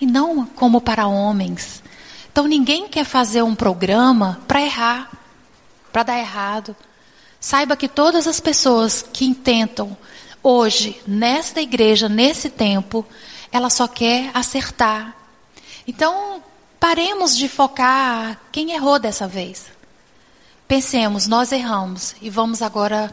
e 0.00 0.06
não 0.06 0.46
como 0.46 0.80
para 0.80 1.06
homens. 1.06 1.82
Então 2.30 2.46
ninguém 2.46 2.88
quer 2.88 3.04
fazer 3.04 3.42
um 3.42 3.54
programa 3.54 4.40
para 4.46 4.60
errar, 4.60 5.10
para 5.92 6.02
dar 6.02 6.18
errado. 6.18 6.76
Saiba 7.40 7.76
que 7.76 7.88
todas 7.88 8.26
as 8.26 8.40
pessoas 8.40 9.02
que 9.12 9.24
intentam 9.24 9.96
hoje, 10.42 11.00
nesta 11.06 11.60
igreja, 11.60 12.08
nesse 12.08 12.48
tempo, 12.48 13.04
ela 13.50 13.70
só 13.70 13.88
quer 13.88 14.30
acertar. 14.34 15.16
Então, 15.86 16.42
paremos 16.78 17.36
de 17.36 17.48
focar 17.48 18.40
quem 18.52 18.72
errou 18.72 18.98
dessa 18.98 19.26
vez. 19.26 19.66
Pensemos, 20.68 21.26
nós 21.26 21.52
erramos 21.52 22.14
e 22.20 22.28
vamos 22.28 22.62
agora 22.62 23.10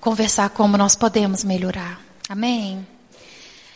conversar 0.00 0.50
como 0.50 0.76
nós 0.76 0.94
podemos 0.94 1.44
melhorar. 1.44 2.00
Amém? 2.28 2.86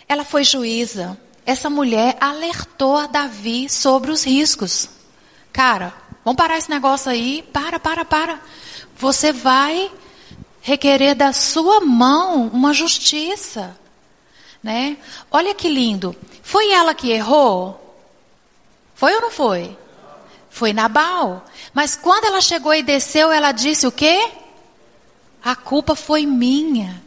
Ela 0.09 0.25
foi 0.25 0.45
juíza. 0.45 1.19
Essa 1.47 1.69
mulher 1.69 2.17
alertou 2.21 2.97
a 2.97 3.07
Davi 3.07 3.69
sobre 3.69 4.11
os 4.11 4.25
riscos. 4.25 4.89
Cara, 5.53 5.93
vamos 6.25 6.37
parar 6.37 6.57
esse 6.57 6.71
negócio 6.71 7.11
aí. 7.11 7.43
Para, 7.53 7.79
para, 7.79 8.05
para 8.05 8.41
você 8.97 9.33
vai 9.33 9.91
requerer 10.63 11.15
da 11.15 11.33
sua 11.33 11.81
mão 11.81 12.49
uma 12.49 12.73
justiça. 12.73 13.79
Né? 14.63 14.97
Olha 15.31 15.55
que 15.55 15.69
lindo. 15.69 16.17
Foi 16.43 16.71
ela 16.71 16.95
que 16.95 17.11
errou? 17.11 17.81
Foi 18.95 19.15
ou 19.15 19.21
não 19.21 19.31
foi? 19.31 19.77
Foi 20.49 20.73
Nabal. 20.73 21.45
Mas 21.75 21.95
quando 21.95 22.25
ela 22.25 22.41
chegou 22.41 22.73
e 22.73 22.83
desceu, 22.83 23.31
ela 23.31 23.53
disse 23.53 23.87
o 23.87 23.93
quê? 23.93 24.31
A 25.45 25.55
culpa 25.55 25.95
foi 25.95 26.25
minha. 26.25 27.03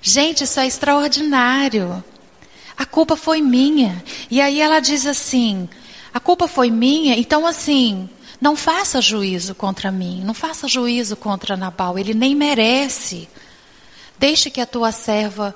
Gente, 0.00 0.44
isso 0.44 0.58
é 0.58 0.66
extraordinário. 0.66 2.02
A 2.76 2.84
culpa 2.84 3.16
foi 3.16 3.40
minha. 3.40 4.02
E 4.30 4.40
aí 4.40 4.60
ela 4.60 4.80
diz 4.80 5.06
assim: 5.06 5.68
a 6.12 6.20
culpa 6.20 6.46
foi 6.46 6.70
minha, 6.70 7.16
então 7.16 7.46
assim, 7.46 8.08
não 8.40 8.56
faça 8.56 9.00
juízo 9.00 9.54
contra 9.54 9.90
mim, 9.90 10.22
não 10.24 10.34
faça 10.34 10.68
juízo 10.68 11.16
contra 11.16 11.56
Nabal, 11.56 11.98
ele 11.98 12.14
nem 12.14 12.34
merece. 12.34 13.28
Deixe 14.18 14.50
que 14.50 14.60
a 14.60 14.66
tua 14.66 14.92
serva 14.92 15.54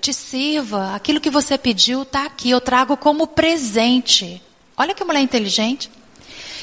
te 0.00 0.14
sirva, 0.14 0.94
aquilo 0.94 1.20
que 1.20 1.28
você 1.28 1.58
pediu 1.58 2.02
está 2.02 2.24
aqui, 2.24 2.50
eu 2.50 2.60
trago 2.60 2.96
como 2.96 3.26
presente. 3.26 4.42
Olha 4.76 4.94
que 4.94 5.04
mulher 5.04 5.20
inteligente. 5.20 5.90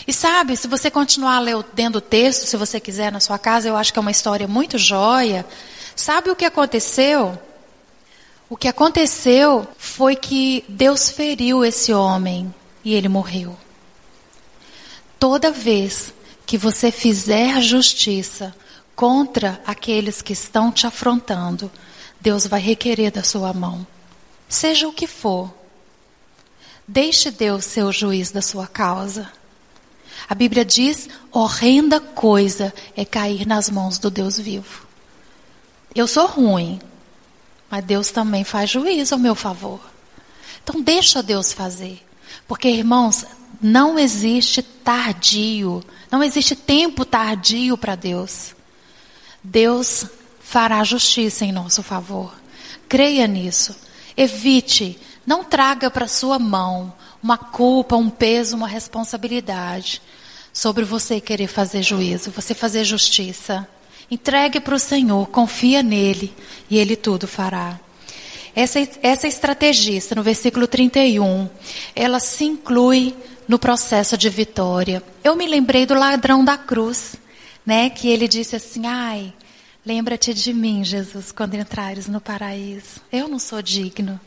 E 0.08 0.14
sabe, 0.14 0.56
se 0.56 0.68
você 0.68 0.90
continuar 0.90 1.40
lendo 1.40 1.98
o 1.98 2.02
texto, 2.02 2.46
se 2.46 2.56
você 2.56 2.80
quiser 2.80 3.12
na 3.12 3.20
sua 3.20 3.38
casa, 3.38 3.68
eu 3.68 3.76
acho 3.76 3.92
que 3.92 4.00
é 4.00 4.02
uma 4.02 4.10
história 4.10 4.48
muito 4.48 4.78
joia. 4.78 5.46
Sabe 5.96 6.32
o 6.32 6.36
que 6.36 6.46
aconteceu? 6.46 7.38
O 8.50 8.56
que 8.56 8.68
aconteceu 8.68 9.68
foi 9.78 10.16
que 10.16 10.64
Deus 10.70 11.10
feriu 11.10 11.66
esse 11.66 11.94
homem 11.94 12.54
e 12.84 12.94
ele 12.94 13.10
morreu. 13.10 13.58
Toda 15.20 15.52
vez 15.52 16.14
que 16.46 16.58
você 16.58 16.90
fizer 16.90 17.62
justiça 17.62 18.56
contra 18.96 19.62
aqueles 19.66 20.22
que 20.22 20.32
estão 20.32 20.72
te 20.72 20.88
afrontando, 20.88 21.70
Deus 22.22 22.48
vai 22.48 22.62
requerer 22.62 23.12
da 23.12 23.22
sua 23.22 23.52
mão. 23.52 23.86
Seja 24.48 24.88
o 24.88 24.94
que 24.94 25.08
for. 25.08 25.54
Deixe 26.88 27.30
Deus 27.30 27.66
ser 27.66 27.84
o 27.84 27.92
juiz 27.92 28.32
da 28.32 28.42
sua 28.42 28.66
causa. 28.66 29.30
A 30.30 30.34
Bíblia 30.34 30.64
diz: 30.64 31.10
horrenda 31.34 32.00
coisa 32.00 32.74
é 32.96 33.04
cair 33.04 33.46
nas 33.46 33.70
mãos 33.70 33.98
do 33.98 34.10
Deus 34.10 34.40
vivo. 34.40 34.88
Eu 35.94 36.08
sou 36.08 36.28
ruim, 36.28 36.80
mas 37.70 37.84
Deus 37.84 38.12
também 38.12 38.44
faz 38.44 38.70
juízo 38.70 39.16
ao 39.16 39.20
meu 39.20 39.36
favor. 39.36 39.80
Então 40.64 40.82
deixa 40.82 41.24
Deus 41.24 41.52
fazer. 41.54 42.06
Porque, 42.48 42.68
irmãos, 42.70 43.26
não 43.62 43.98
existe 43.98 44.62
tardio, 44.62 45.84
não 46.12 46.24
existe 46.24 46.56
tempo 46.56 47.04
tardio 47.04 47.78
para 47.78 47.96
Deus. 47.96 48.56
Deus 49.44 50.06
fará 50.40 50.84
justiça 50.84 51.46
em 51.46 51.52
nosso 51.52 51.84
favor. 51.84 52.34
Creia 52.88 53.28
nisso. 53.28 53.76
Evite, 54.16 55.00
não 55.26 55.44
traga 55.44 55.92
para 55.92 56.08
sua 56.08 56.40
mão 56.40 56.94
uma 57.22 57.38
culpa, 57.38 57.96
um 57.96 58.10
peso, 58.10 58.56
uma 58.56 58.68
responsabilidade 58.68 60.02
sobre 60.54 60.84
você 60.84 61.20
querer 61.20 61.48
fazer 61.48 61.84
juízo, 61.84 62.32
você 62.32 62.54
fazer 62.54 62.84
justiça. 62.84 63.68
Entregue 64.10 64.60
para 64.60 64.76
o 64.76 64.80
Senhor, 64.80 65.28
confia 65.28 65.84
nele 65.84 66.34
e 66.70 66.78
ele 66.78 66.96
tudo 66.96 67.28
fará. 67.28 67.80
Essa, 68.56 68.80
essa 69.04 69.28
estrategista, 69.28 70.16
no 70.16 70.24
versículo 70.24 70.66
31, 70.66 71.48
ela 71.96 72.20
se 72.20 72.46
inclui 72.46 73.16
no 73.48 73.60
processo 73.60 74.18
de 74.18 74.30
vitória. 74.30 75.04
Eu 75.24 75.36
me 75.36 75.46
lembrei 75.46 75.86
do 75.86 75.94
ladrão 75.94 76.44
da 76.44 76.58
cruz, 76.58 77.16
né? 77.66 77.90
Que 77.90 78.08
ele 78.08 78.28
disse 78.28 78.56
assim: 78.56 78.88
Ai, 78.88 79.34
lembra-te 79.86 80.34
de 80.34 80.54
mim, 80.54 80.84
Jesus, 80.84 81.32
quando 81.32 81.54
entrares 81.54 82.08
no 82.08 82.20
paraíso. 82.20 83.02
Eu 83.12 83.28
não 83.28 83.38
sou 83.38 83.62
digno. 83.62 84.20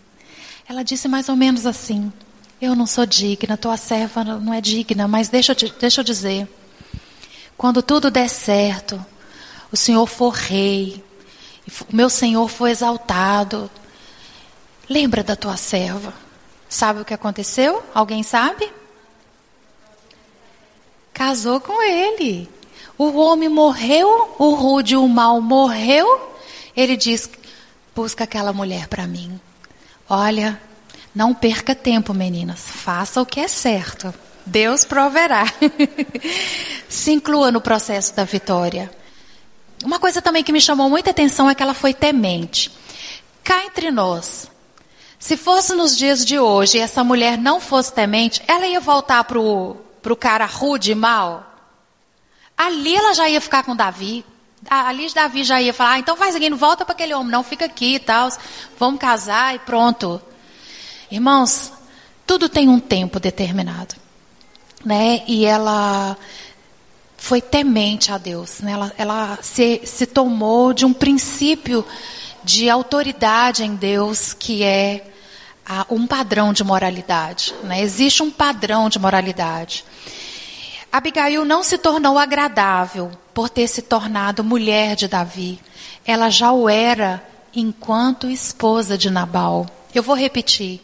Ela 0.69 0.85
disse 0.85 1.09
mais 1.09 1.29
ou 1.29 1.35
menos 1.35 1.67
assim: 1.67 2.13
Eu 2.61 2.77
não 2.77 2.87
sou 2.87 3.05
digna, 3.05 3.57
tua 3.57 3.77
serva 3.77 4.23
não 4.23 4.55
é 4.55 4.61
digna, 4.61 5.09
mas 5.09 5.29
deixa 5.29 5.53
eu, 5.53 5.73
deixa 5.81 6.01
eu 6.01 6.05
dizer. 6.05 6.49
Quando 7.57 7.83
tudo 7.83 8.11
der 8.11 8.29
certo, 8.29 9.05
o 9.73 9.77
Senhor 9.77 10.07
for 10.07 10.31
rei, 10.31 11.03
o 11.93 11.97
meu 11.97 12.11
Senhor 12.11 12.49
for 12.49 12.69
exaltado, 12.69 13.71
lembra 14.89 15.23
da 15.23 15.37
tua 15.37 15.57
serva. 15.57 16.13
Sabe 16.69 17.01
o 17.01 17.05
que 17.05 17.15
aconteceu? 17.15 17.83
Alguém 17.95 18.23
sabe? 18.23 18.71
casou 21.21 21.61
com 21.61 21.83
ele. 21.83 22.49
O 22.97 23.19
homem 23.19 23.51
morreu, 23.51 24.35
o 24.39 24.55
rude, 24.55 24.97
o 24.97 25.07
mal 25.07 25.39
morreu. 25.39 26.31
Ele 26.75 26.97
diz: 26.97 27.29
busca 27.95 28.25
aquela 28.25 28.55
mulher 28.55 28.89
para 28.89 29.07
mim. 29.07 29.39
Olha, 30.09 30.59
não 31.15 31.35
perca 31.35 31.75
tempo, 31.75 32.15
meninas. 32.15 32.61
Faça 32.61 33.21
o 33.21 33.27
que 33.27 33.39
é 33.39 33.49
certo. 33.49 34.15
Deus 34.47 34.87
proverá. 34.87 35.45
Se 36.89 37.13
inclua 37.13 37.53
no 37.53 37.61
processo 37.61 38.17
da 38.17 38.25
vitória. 38.25 38.91
Uma 39.85 39.99
coisa 39.99 40.21
também 40.21 40.45
que 40.45 40.53
me 40.53 40.61
chamou 40.61 40.89
muita 40.91 41.11
atenção 41.11 41.49
é 41.49 41.55
que 41.55 41.63
ela 41.63 41.75
foi 41.75 41.95
temente. 41.95 42.71
Cá 43.43 43.65
entre 43.65 43.91
nós, 43.91 44.51
se 45.19 45.37
fosse 45.37 45.75
nos 45.75 45.97
dias 45.97 46.25
de 46.25 46.39
hoje 46.39 46.79
e 46.79 46.81
essa 46.81 47.03
mulher 47.03 47.39
não 47.39 47.61
fosse 47.61 47.93
temente, 47.93 48.43
ela 48.47 48.67
ia 48.67 48.81
voltar 48.81 49.25
para 49.25 49.41
o 49.41 49.77
para 50.01 50.13
o 50.13 50.17
cara 50.17 50.47
rude 50.47 50.93
e 50.93 50.95
mal, 50.95 51.47
ali 52.57 52.95
ela 52.95 53.15
já 53.15 53.29
ia 53.29 53.41
ficar 53.41 53.63
com 53.63 53.77
Davi. 53.77 54.25
Ali 54.69 55.13
Davi 55.15 55.43
já 55.43 55.61
ia 55.61 55.73
falar, 55.73 55.93
ah, 55.93 55.99
então 55.99 56.17
faz 56.17 56.35
aqui, 56.37 56.51
não 56.51 56.57
volta 56.57 56.85
para 56.85 56.93
aquele 56.93 57.15
homem, 57.15 57.33
não 57.33 57.43
fica 57.43 57.65
aqui 57.65 57.95
e 57.95 57.99
tal. 57.99 58.29
Vamos 58.79 59.01
casar 59.01 59.55
e 59.55 59.59
pronto. 59.61 60.21
Irmãos, 61.11 61.73
tudo 62.27 62.49
tem 62.49 62.69
um 62.69 62.79
tempo 62.79 63.19
determinado. 63.19 63.95
Né? 64.85 65.23
E 65.27 65.45
ela 65.45 66.17
foi 67.21 67.43
temente 67.43 68.11
a 68.11 68.17
Deus. 68.17 68.61
Né? 68.61 68.73
Ela, 68.73 68.93
ela 68.97 69.39
se, 69.43 69.83
se 69.85 70.07
tomou 70.07 70.73
de 70.73 70.87
um 70.87 70.93
princípio 70.93 71.85
de 72.43 72.69
autoridade 72.69 73.63
em 73.63 73.77
Deus 73.77 74.33
que 74.33 74.65
é 74.65 75.07
a, 75.65 75.87
um 75.91 76.07
padrão 76.07 76.51
de 76.51 76.65
moralidade. 76.65 77.55
Né? 77.63 77.83
Existe 77.83 78.23
um 78.23 78.31
padrão 78.31 78.89
de 78.89 78.99
moralidade. 78.99 79.85
Abigail 80.91 81.45
não 81.45 81.63
se 81.63 81.77
tornou 81.77 82.19
agradável 82.19 83.13
por 83.35 83.51
ter 83.51 83.69
se 83.69 83.83
tornado 83.83 84.43
mulher 84.43 84.97
de 84.97 85.07
Davi. 85.07 85.61
Ela 86.05 86.31
já 86.31 86.51
o 86.51 86.71
era 86.71 87.23
enquanto 87.55 88.31
esposa 88.31 88.97
de 88.97 89.11
Nabal. 89.11 89.67
Eu 89.95 90.03
vou 90.03 90.17
repetir. 90.17 90.81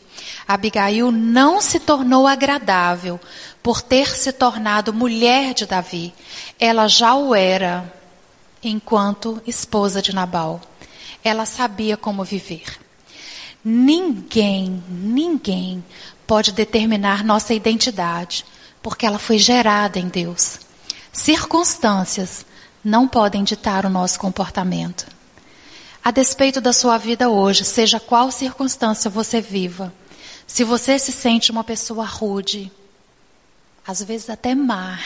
Abigail 0.47 1.11
não 1.11 1.61
se 1.61 1.81
tornou 1.81 2.27
agradável 2.27 3.21
por 3.62 3.83
ter 3.83 4.17
se 4.17 4.33
tornado 4.33 4.93
mulher 4.93 5.55
de 5.55 5.67
Davi. 5.67 6.14
Ela 6.59 6.89
já 6.89 7.14
o 7.14 7.35
era 7.35 7.93
enquanto 8.62 9.43
esposa 9.47 10.01
de 10.01 10.14
Nabal. 10.14 10.61
Ela 11.25 11.47
sabia 11.47 11.97
como 11.97 12.25
viver. 12.25 12.79
Ninguém, 13.64 14.83
ninguém 14.89 15.85
pode 16.27 16.53
determinar 16.53 17.25
nossa 17.25 17.53
identidade, 17.55 18.45
porque 18.83 19.05
ela 19.05 19.19
foi 19.19 19.39
gerada 19.39 19.99
em 19.99 20.09
Deus. 20.09 20.61
Circunstâncias 21.12 22.47
não 22.85 23.09
podem 23.09 23.43
ditar 23.43 23.85
o 23.85 23.91
nosso 23.91 24.21
comportamento. 24.21 25.07
A 26.05 26.12
despeito 26.12 26.61
da 26.61 26.73
sua 26.73 26.99
vida 26.99 27.29
hoje, 27.29 27.64
seja 27.64 27.99
qual 27.99 28.31
circunstância 28.31 29.11
você 29.11 29.41
viva, 29.41 29.93
se 30.57 30.65
você 30.65 30.99
se 30.99 31.13
sente 31.13 31.51
uma 31.51 31.63
pessoa 31.63 32.07
rude, 32.07 32.73
às 33.87 34.03
vezes 34.03 34.31
até 34.31 34.55
má, 34.55 34.99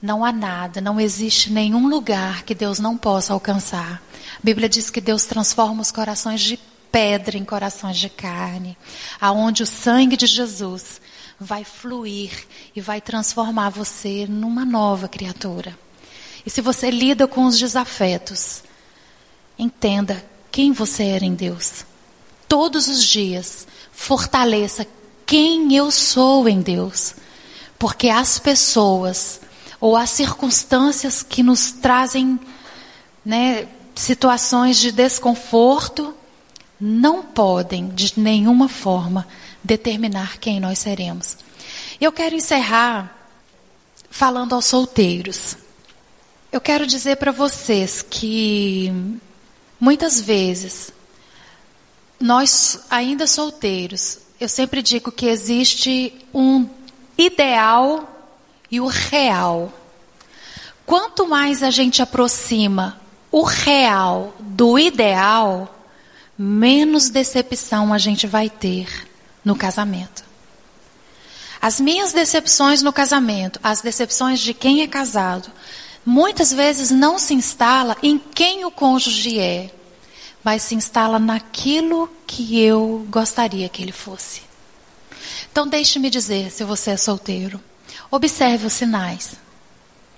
não 0.00 0.24
há 0.24 0.30
nada, 0.30 0.80
não 0.80 1.00
existe 1.00 1.50
nenhum 1.50 1.88
lugar 1.88 2.44
que 2.44 2.54
Deus 2.54 2.78
não 2.78 2.96
possa 2.96 3.32
alcançar. 3.32 4.00
A 4.36 4.40
Bíblia 4.40 4.68
diz 4.68 4.88
que 4.88 5.00
Deus 5.00 5.24
transforma 5.24 5.82
os 5.82 5.90
corações 5.90 6.42
de 6.42 6.56
pedra 6.92 7.36
em 7.36 7.44
corações 7.44 7.96
de 7.96 8.08
carne, 8.08 8.78
aonde 9.20 9.64
o 9.64 9.66
sangue 9.66 10.16
de 10.16 10.26
Jesus 10.26 11.00
vai 11.36 11.64
fluir 11.64 12.46
e 12.72 12.80
vai 12.80 13.00
transformar 13.00 13.70
você 13.70 14.28
numa 14.28 14.64
nova 14.64 15.08
criatura. 15.08 15.76
E 16.46 16.50
se 16.50 16.60
você 16.60 16.88
lida 16.88 17.26
com 17.26 17.46
os 17.46 17.58
desafetos, 17.58 18.62
entenda 19.58 20.24
quem 20.52 20.70
você 20.70 21.02
era 21.02 21.24
em 21.24 21.34
Deus. 21.34 21.84
Todos 22.48 22.88
os 22.88 23.02
dias, 23.04 23.66
fortaleça 23.92 24.86
quem 25.26 25.74
eu 25.74 25.90
sou 25.90 26.48
em 26.48 26.60
Deus. 26.60 27.14
Porque 27.78 28.08
as 28.08 28.38
pessoas 28.38 29.40
ou 29.80 29.96
as 29.96 30.10
circunstâncias 30.10 31.22
que 31.22 31.42
nos 31.42 31.72
trazem 31.72 32.40
né, 33.24 33.68
situações 33.94 34.78
de 34.78 34.90
desconforto 34.90 36.14
não 36.80 37.22
podem, 37.22 37.88
de 37.88 38.18
nenhuma 38.18 38.68
forma, 38.68 39.26
determinar 39.62 40.38
quem 40.38 40.58
nós 40.58 40.78
seremos. 40.78 41.36
Eu 42.00 42.12
quero 42.12 42.34
encerrar 42.34 43.28
falando 44.10 44.54
aos 44.54 44.64
solteiros. 44.64 45.56
Eu 46.50 46.60
quero 46.60 46.86
dizer 46.86 47.16
para 47.16 47.32
vocês 47.32 48.00
que 48.00 48.90
muitas 49.78 50.20
vezes 50.20 50.93
nós 52.20 52.80
ainda 52.90 53.26
solteiros, 53.26 54.18
eu 54.40 54.48
sempre 54.48 54.82
digo 54.82 55.12
que 55.12 55.26
existe 55.26 56.14
um 56.32 56.68
ideal 57.16 58.08
e 58.70 58.80
o 58.80 58.86
real. 58.86 59.72
Quanto 60.84 61.26
mais 61.26 61.62
a 61.62 61.70
gente 61.70 62.02
aproxima 62.02 63.00
o 63.30 63.42
real 63.42 64.34
do 64.38 64.78
ideal, 64.78 65.74
menos 66.36 67.08
decepção 67.08 67.92
a 67.92 67.98
gente 67.98 68.26
vai 68.26 68.50
ter 68.50 69.08
no 69.44 69.56
casamento. 69.56 70.24
As 71.60 71.80
minhas 71.80 72.12
decepções 72.12 72.82
no 72.82 72.92
casamento, 72.92 73.58
as 73.62 73.80
decepções 73.80 74.40
de 74.40 74.52
quem 74.52 74.82
é 74.82 74.86
casado, 74.86 75.50
muitas 76.04 76.52
vezes 76.52 76.90
não 76.90 77.18
se 77.18 77.32
instala 77.32 77.96
em 78.02 78.18
quem 78.18 78.64
o 78.64 78.70
cônjuge 78.70 79.38
é, 79.38 79.70
mas 80.44 80.62
se 80.62 80.74
instala 80.74 81.18
naquilo 81.18 82.08
que 82.26 82.60
eu 82.60 83.06
gostaria 83.10 83.68
que 83.68 83.82
ele 83.82 83.92
fosse. 83.92 84.42
Então 85.50 85.66
deixe-me 85.66 86.10
dizer, 86.10 86.50
se 86.50 86.62
você 86.62 86.90
é 86.90 86.96
solteiro, 86.96 87.60
Observe 88.10 88.66
os 88.66 88.72
sinais. 88.72 89.34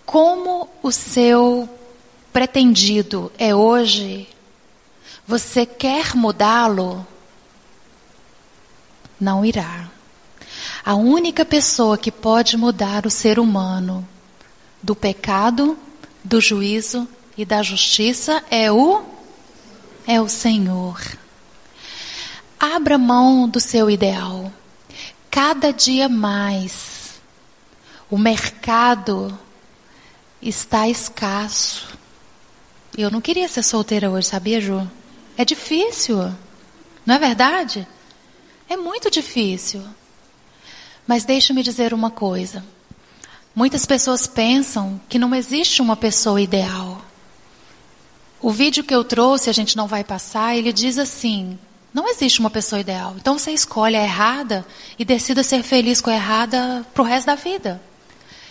Como 0.04 0.68
o 0.82 0.92
seu 0.92 1.68
pretendido 2.32 3.32
é 3.38 3.54
hoje, 3.54 4.28
você 5.26 5.64
quer 5.64 6.14
mudá-lo? 6.14 7.06
Não 9.18 9.44
irá. 9.44 9.88
A 10.84 10.94
única 10.94 11.42
pessoa 11.42 11.96
que 11.96 12.12
pode 12.12 12.56
mudar 12.56 13.06
o 13.06 13.10
ser 13.10 13.38
humano 13.38 14.06
do 14.82 14.94
pecado, 14.94 15.78
do 16.22 16.38
juízo 16.38 17.08
e 17.34 17.46
da 17.46 17.62
justiça 17.62 18.44
é 18.50 18.70
o 18.70 19.02
é 20.06 20.20
o 20.20 20.28
Senhor. 20.28 21.00
Abra 22.58 22.96
mão 22.96 23.48
do 23.48 23.60
seu 23.60 23.90
ideal. 23.90 24.52
Cada 25.30 25.72
dia 25.72 26.08
mais 26.08 27.20
o 28.10 28.16
mercado 28.16 29.36
está 30.40 30.88
escasso. 30.88 31.88
Eu 32.96 33.10
não 33.10 33.20
queria 33.20 33.48
ser 33.48 33.62
solteira 33.62 34.10
hoje, 34.10 34.28
sabia, 34.28 34.60
Ju? 34.60 34.88
É 35.36 35.44
difícil. 35.44 36.32
Não 37.04 37.14
é 37.14 37.18
verdade? 37.18 37.86
É 38.68 38.76
muito 38.76 39.10
difícil. 39.10 39.82
Mas 41.06 41.24
deixa-me 41.24 41.62
dizer 41.62 41.92
uma 41.92 42.10
coisa. 42.10 42.64
Muitas 43.54 43.86
pessoas 43.86 44.26
pensam 44.26 45.00
que 45.08 45.18
não 45.18 45.34
existe 45.34 45.82
uma 45.82 45.96
pessoa 45.96 46.40
ideal. 46.40 47.05
O 48.40 48.50
vídeo 48.50 48.84
que 48.84 48.94
eu 48.94 49.02
trouxe, 49.02 49.48
a 49.48 49.52
gente 49.52 49.76
não 49.76 49.86
vai 49.86 50.04
passar, 50.04 50.56
ele 50.56 50.72
diz 50.72 50.98
assim: 50.98 51.58
não 51.96 52.08
existe 52.08 52.40
uma 52.40 52.50
pessoa 52.50 52.80
ideal. 52.80 53.14
Então 53.16 53.38
você 53.38 53.52
escolhe 53.52 53.96
a 53.96 54.02
errada 54.02 54.66
e 54.98 55.04
decida 55.04 55.42
ser 55.42 55.62
feliz 55.62 56.00
com 56.00 56.10
a 56.10 56.14
errada 56.14 56.86
para 56.92 57.02
o 57.02 57.06
resto 57.06 57.26
da 57.26 57.34
vida. 57.34 57.80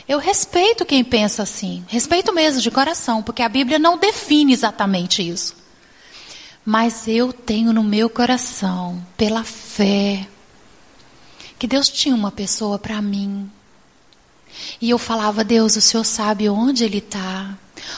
Eu 0.07 0.17
respeito 0.17 0.86
quem 0.86 1.03
pensa 1.03 1.43
assim, 1.43 1.83
respeito 1.88 2.33
mesmo 2.33 2.61
de 2.61 2.71
coração, 2.71 3.21
porque 3.21 3.43
a 3.43 3.49
Bíblia 3.49 3.77
não 3.77 3.97
define 3.97 4.51
exatamente 4.51 5.27
isso. 5.27 5.55
Mas 6.65 7.07
eu 7.07 7.31
tenho 7.31 7.71
no 7.71 7.83
meu 7.83 8.09
coração, 8.09 9.05
pela 9.15 9.43
fé, 9.43 10.27
que 11.59 11.67
Deus 11.67 11.88
tinha 11.88 12.15
uma 12.15 12.31
pessoa 12.31 12.79
para 12.79 12.99
mim. 13.01 13.49
E 14.81 14.89
eu 14.89 14.97
falava, 14.97 15.43
Deus, 15.43 15.75
o 15.75 15.81
Senhor 15.81 16.03
sabe 16.03 16.49
onde 16.49 16.83
ele 16.83 16.97
está. 16.97 17.55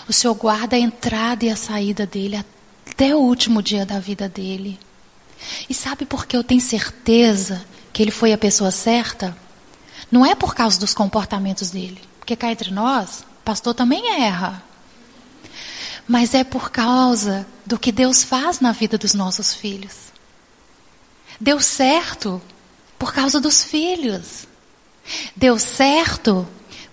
O 0.07 0.13
Senhor 0.13 0.33
guarda 0.35 0.75
a 0.75 0.79
entrada 0.79 1.45
e 1.45 1.49
a 1.49 1.55
saída 1.55 2.05
dele 2.05 2.43
até 2.89 3.15
o 3.15 3.19
último 3.19 3.61
dia 3.61 3.85
da 3.85 3.99
vida 3.99 4.27
dele. 4.27 4.79
E 5.69 5.73
sabe 5.73 6.05
por 6.05 6.25
que 6.25 6.35
eu 6.35 6.43
tenho 6.43 6.61
certeza 6.61 7.63
que 7.93 8.01
ele 8.01 8.11
foi 8.11 8.33
a 8.33 8.37
pessoa 8.37 8.71
certa? 8.71 9.37
Não 10.11 10.25
é 10.25 10.33
por 10.35 10.55
causa 10.55 10.79
dos 10.79 10.93
comportamentos 10.93 11.69
dele, 11.69 12.01
porque 12.19 12.35
cá 12.35 12.51
entre 12.51 12.71
nós, 12.71 13.25
pastor 13.43 13.73
também 13.73 14.21
erra. 14.21 14.63
Mas 16.07 16.33
é 16.33 16.43
por 16.43 16.71
causa 16.71 17.45
do 17.65 17.77
que 17.77 17.91
Deus 17.91 18.23
faz 18.23 18.59
na 18.59 18.71
vida 18.71 18.97
dos 18.97 19.13
nossos 19.13 19.53
filhos. 19.53 20.07
Deu 21.39 21.59
certo 21.59 22.41
por 22.97 23.13
causa 23.13 23.39
dos 23.39 23.63
filhos. 23.63 24.47
Deu 25.35 25.59
certo 25.59 26.47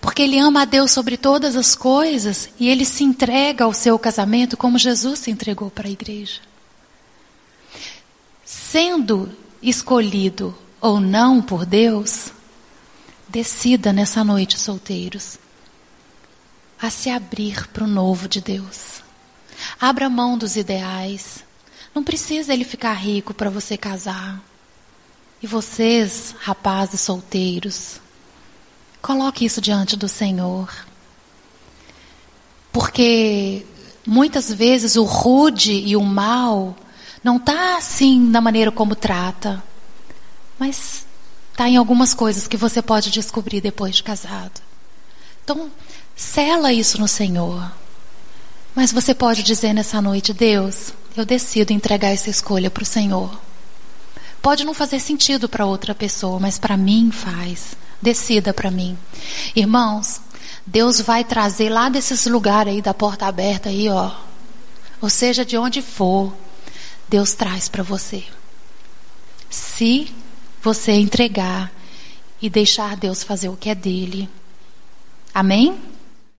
porque 0.04 0.22
ele 0.22 0.38
ama 0.38 0.62
a 0.62 0.64
Deus 0.64 0.92
sobre 0.92 1.16
todas 1.16 1.56
as 1.56 1.74
coisas 1.74 2.50
e 2.60 2.68
ele 2.68 2.84
se 2.84 3.02
entrega 3.02 3.64
ao 3.64 3.72
seu 3.72 3.98
casamento 3.98 4.56
como 4.56 4.78
Jesus 4.78 5.18
se 5.18 5.30
entregou 5.30 5.70
para 5.70 5.88
a 5.88 5.90
igreja. 5.90 6.40
Sendo 8.44 9.32
escolhido 9.60 10.56
ou 10.80 11.00
não 11.00 11.40
por 11.42 11.66
Deus, 11.66 12.32
Decida 13.34 13.92
nessa 13.92 14.22
noite, 14.22 14.60
solteiros, 14.60 15.40
a 16.80 16.88
se 16.88 17.10
abrir 17.10 17.66
para 17.66 17.82
o 17.82 17.88
novo 17.88 18.28
de 18.28 18.40
Deus. 18.40 19.02
Abra 19.80 20.08
mão 20.08 20.38
dos 20.38 20.54
ideais. 20.54 21.44
Não 21.92 22.04
precisa 22.04 22.52
ele 22.52 22.62
ficar 22.62 22.92
rico 22.92 23.34
para 23.34 23.50
você 23.50 23.76
casar. 23.76 24.40
E 25.42 25.48
vocês, 25.48 26.32
rapazes 26.38 27.00
solteiros, 27.00 28.00
coloque 29.04 29.44
isso 29.44 29.60
diante 29.60 29.96
do 29.96 30.08
Senhor. 30.08 30.74
Porque 32.72 33.66
muitas 34.06 34.50
vezes 34.50 34.96
o 34.96 35.04
rude 35.04 35.72
e 35.72 35.94
o 35.94 36.02
mal 36.02 36.74
não 37.22 37.36
está 37.36 37.76
assim 37.76 38.18
na 38.18 38.40
maneira 38.40 38.72
como 38.72 38.94
trata, 38.94 39.62
mas 40.58 41.04
está 41.52 41.68
em 41.68 41.76
algumas 41.76 42.14
coisas 42.14 42.48
que 42.48 42.56
você 42.56 42.80
pode 42.80 43.10
descobrir 43.10 43.60
depois 43.60 43.96
de 43.96 44.02
casado. 44.02 44.62
Então, 45.44 45.70
sela 46.16 46.72
isso 46.72 46.98
no 46.98 47.06
Senhor. 47.06 47.70
Mas 48.74 48.90
você 48.90 49.14
pode 49.14 49.42
dizer 49.42 49.74
nessa 49.74 50.00
noite, 50.00 50.32
Deus, 50.32 50.94
eu 51.14 51.26
decido 51.26 51.74
entregar 51.74 52.08
essa 52.08 52.30
escolha 52.30 52.70
para 52.70 52.82
o 52.82 52.86
Senhor. 52.86 53.38
Pode 54.40 54.64
não 54.64 54.72
fazer 54.72 54.98
sentido 54.98 55.46
para 55.46 55.66
outra 55.66 55.94
pessoa, 55.94 56.40
mas 56.40 56.58
para 56.58 56.74
mim 56.76 57.10
faz. 57.12 57.76
Decida 58.04 58.52
para 58.52 58.70
mim. 58.70 58.98
Irmãos, 59.56 60.20
Deus 60.66 61.00
vai 61.00 61.24
trazer 61.24 61.70
lá 61.70 61.88
desses 61.88 62.26
lugares 62.26 62.74
aí 62.74 62.82
da 62.82 62.92
porta 62.92 63.24
aberta 63.24 63.70
aí, 63.70 63.88
ó. 63.88 64.14
Ou 65.00 65.08
seja, 65.08 65.42
de 65.42 65.56
onde 65.56 65.80
for, 65.80 66.30
Deus 67.08 67.32
traz 67.32 67.66
para 67.66 67.82
você. 67.82 68.22
Se 69.48 70.12
você 70.62 70.92
entregar 70.92 71.72
e 72.42 72.50
deixar 72.50 72.94
Deus 72.94 73.22
fazer 73.22 73.48
o 73.48 73.56
que 73.56 73.70
é 73.70 73.74
dele. 73.74 74.28
Amém? 75.32 75.80